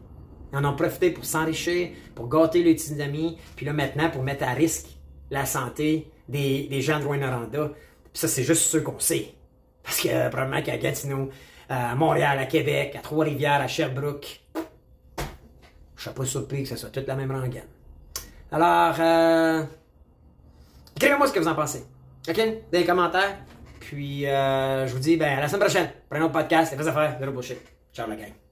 Ils 0.53 0.59
en 0.59 0.65
ont 0.65 0.75
profité 0.75 1.11
pour 1.11 1.25
s'enrichir, 1.25 1.91
pour 2.15 2.29
gâter 2.29 2.63
les 2.63 2.75
petits 2.75 3.01
amis, 3.01 3.39
puis 3.57 3.67
là 3.67 3.73
maintenant 3.73 4.11
pour 4.11 4.23
mettre 4.23 4.45
à 4.45 4.53
risque 4.53 4.87
la 5.31 5.45
santé 5.45 6.11
des, 6.29 6.81
gens 6.81 7.01
de. 7.01 7.67
Puis 7.67 7.75
ça, 8.15 8.29
c'est 8.29 8.43
juste 8.45 8.63
ceux 8.63 8.81
qu'on 8.81 8.99
sait. 8.99 9.35
Parce 9.83 10.01
que 10.01 10.09
euh, 10.09 10.29
probablement 10.29 10.63
qu'à 10.63 10.77
Gatineau, 10.79 11.31
à 11.69 11.95
Montréal, 11.95 12.39
à 12.39 12.47
Québec, 12.47 12.97
à 12.97 13.01
Trois-Rivières, 13.01 13.61
à 13.61 13.69
Sherbrooke, 13.69 14.41
je 15.97 16.03
serais 16.05 16.15
pas 16.15 16.25
surpris 16.25 16.63
que 16.63 16.69
ce 16.69 16.77
soit 16.77 16.91
toute 16.91 17.07
la 17.07 17.15
même 17.15 17.31
rengaine. 17.31 17.67
Alors, 18.51 18.97
euh, 18.99 19.65
écrivez-moi 20.97 21.27
ce 21.27 21.33
que 21.33 21.41
vous 21.41 21.49
en 21.49 21.55
pensez. 21.55 21.85
OK? 22.29 22.37
Dans 22.37 22.79
les 22.79 22.87
commentaires. 22.87 23.37
Puis, 23.81 24.27
euh, 24.27 24.87
je 24.87 24.93
vous 24.93 25.01
dis, 25.01 25.17
ben, 25.17 25.39
à 25.39 25.41
la 25.41 25.49
semaine 25.49 25.61
prochaine 25.61 25.91
un 26.11 26.23
autre 26.23 26.33
podcast. 26.33 26.71
C'est 26.71 26.77
pas 26.77 26.89
affaires, 26.89 27.17
zéro 27.19 27.33
bullshit. 27.33 27.59
Ciao, 27.93 28.09
la 28.09 28.17
gang. 28.17 28.48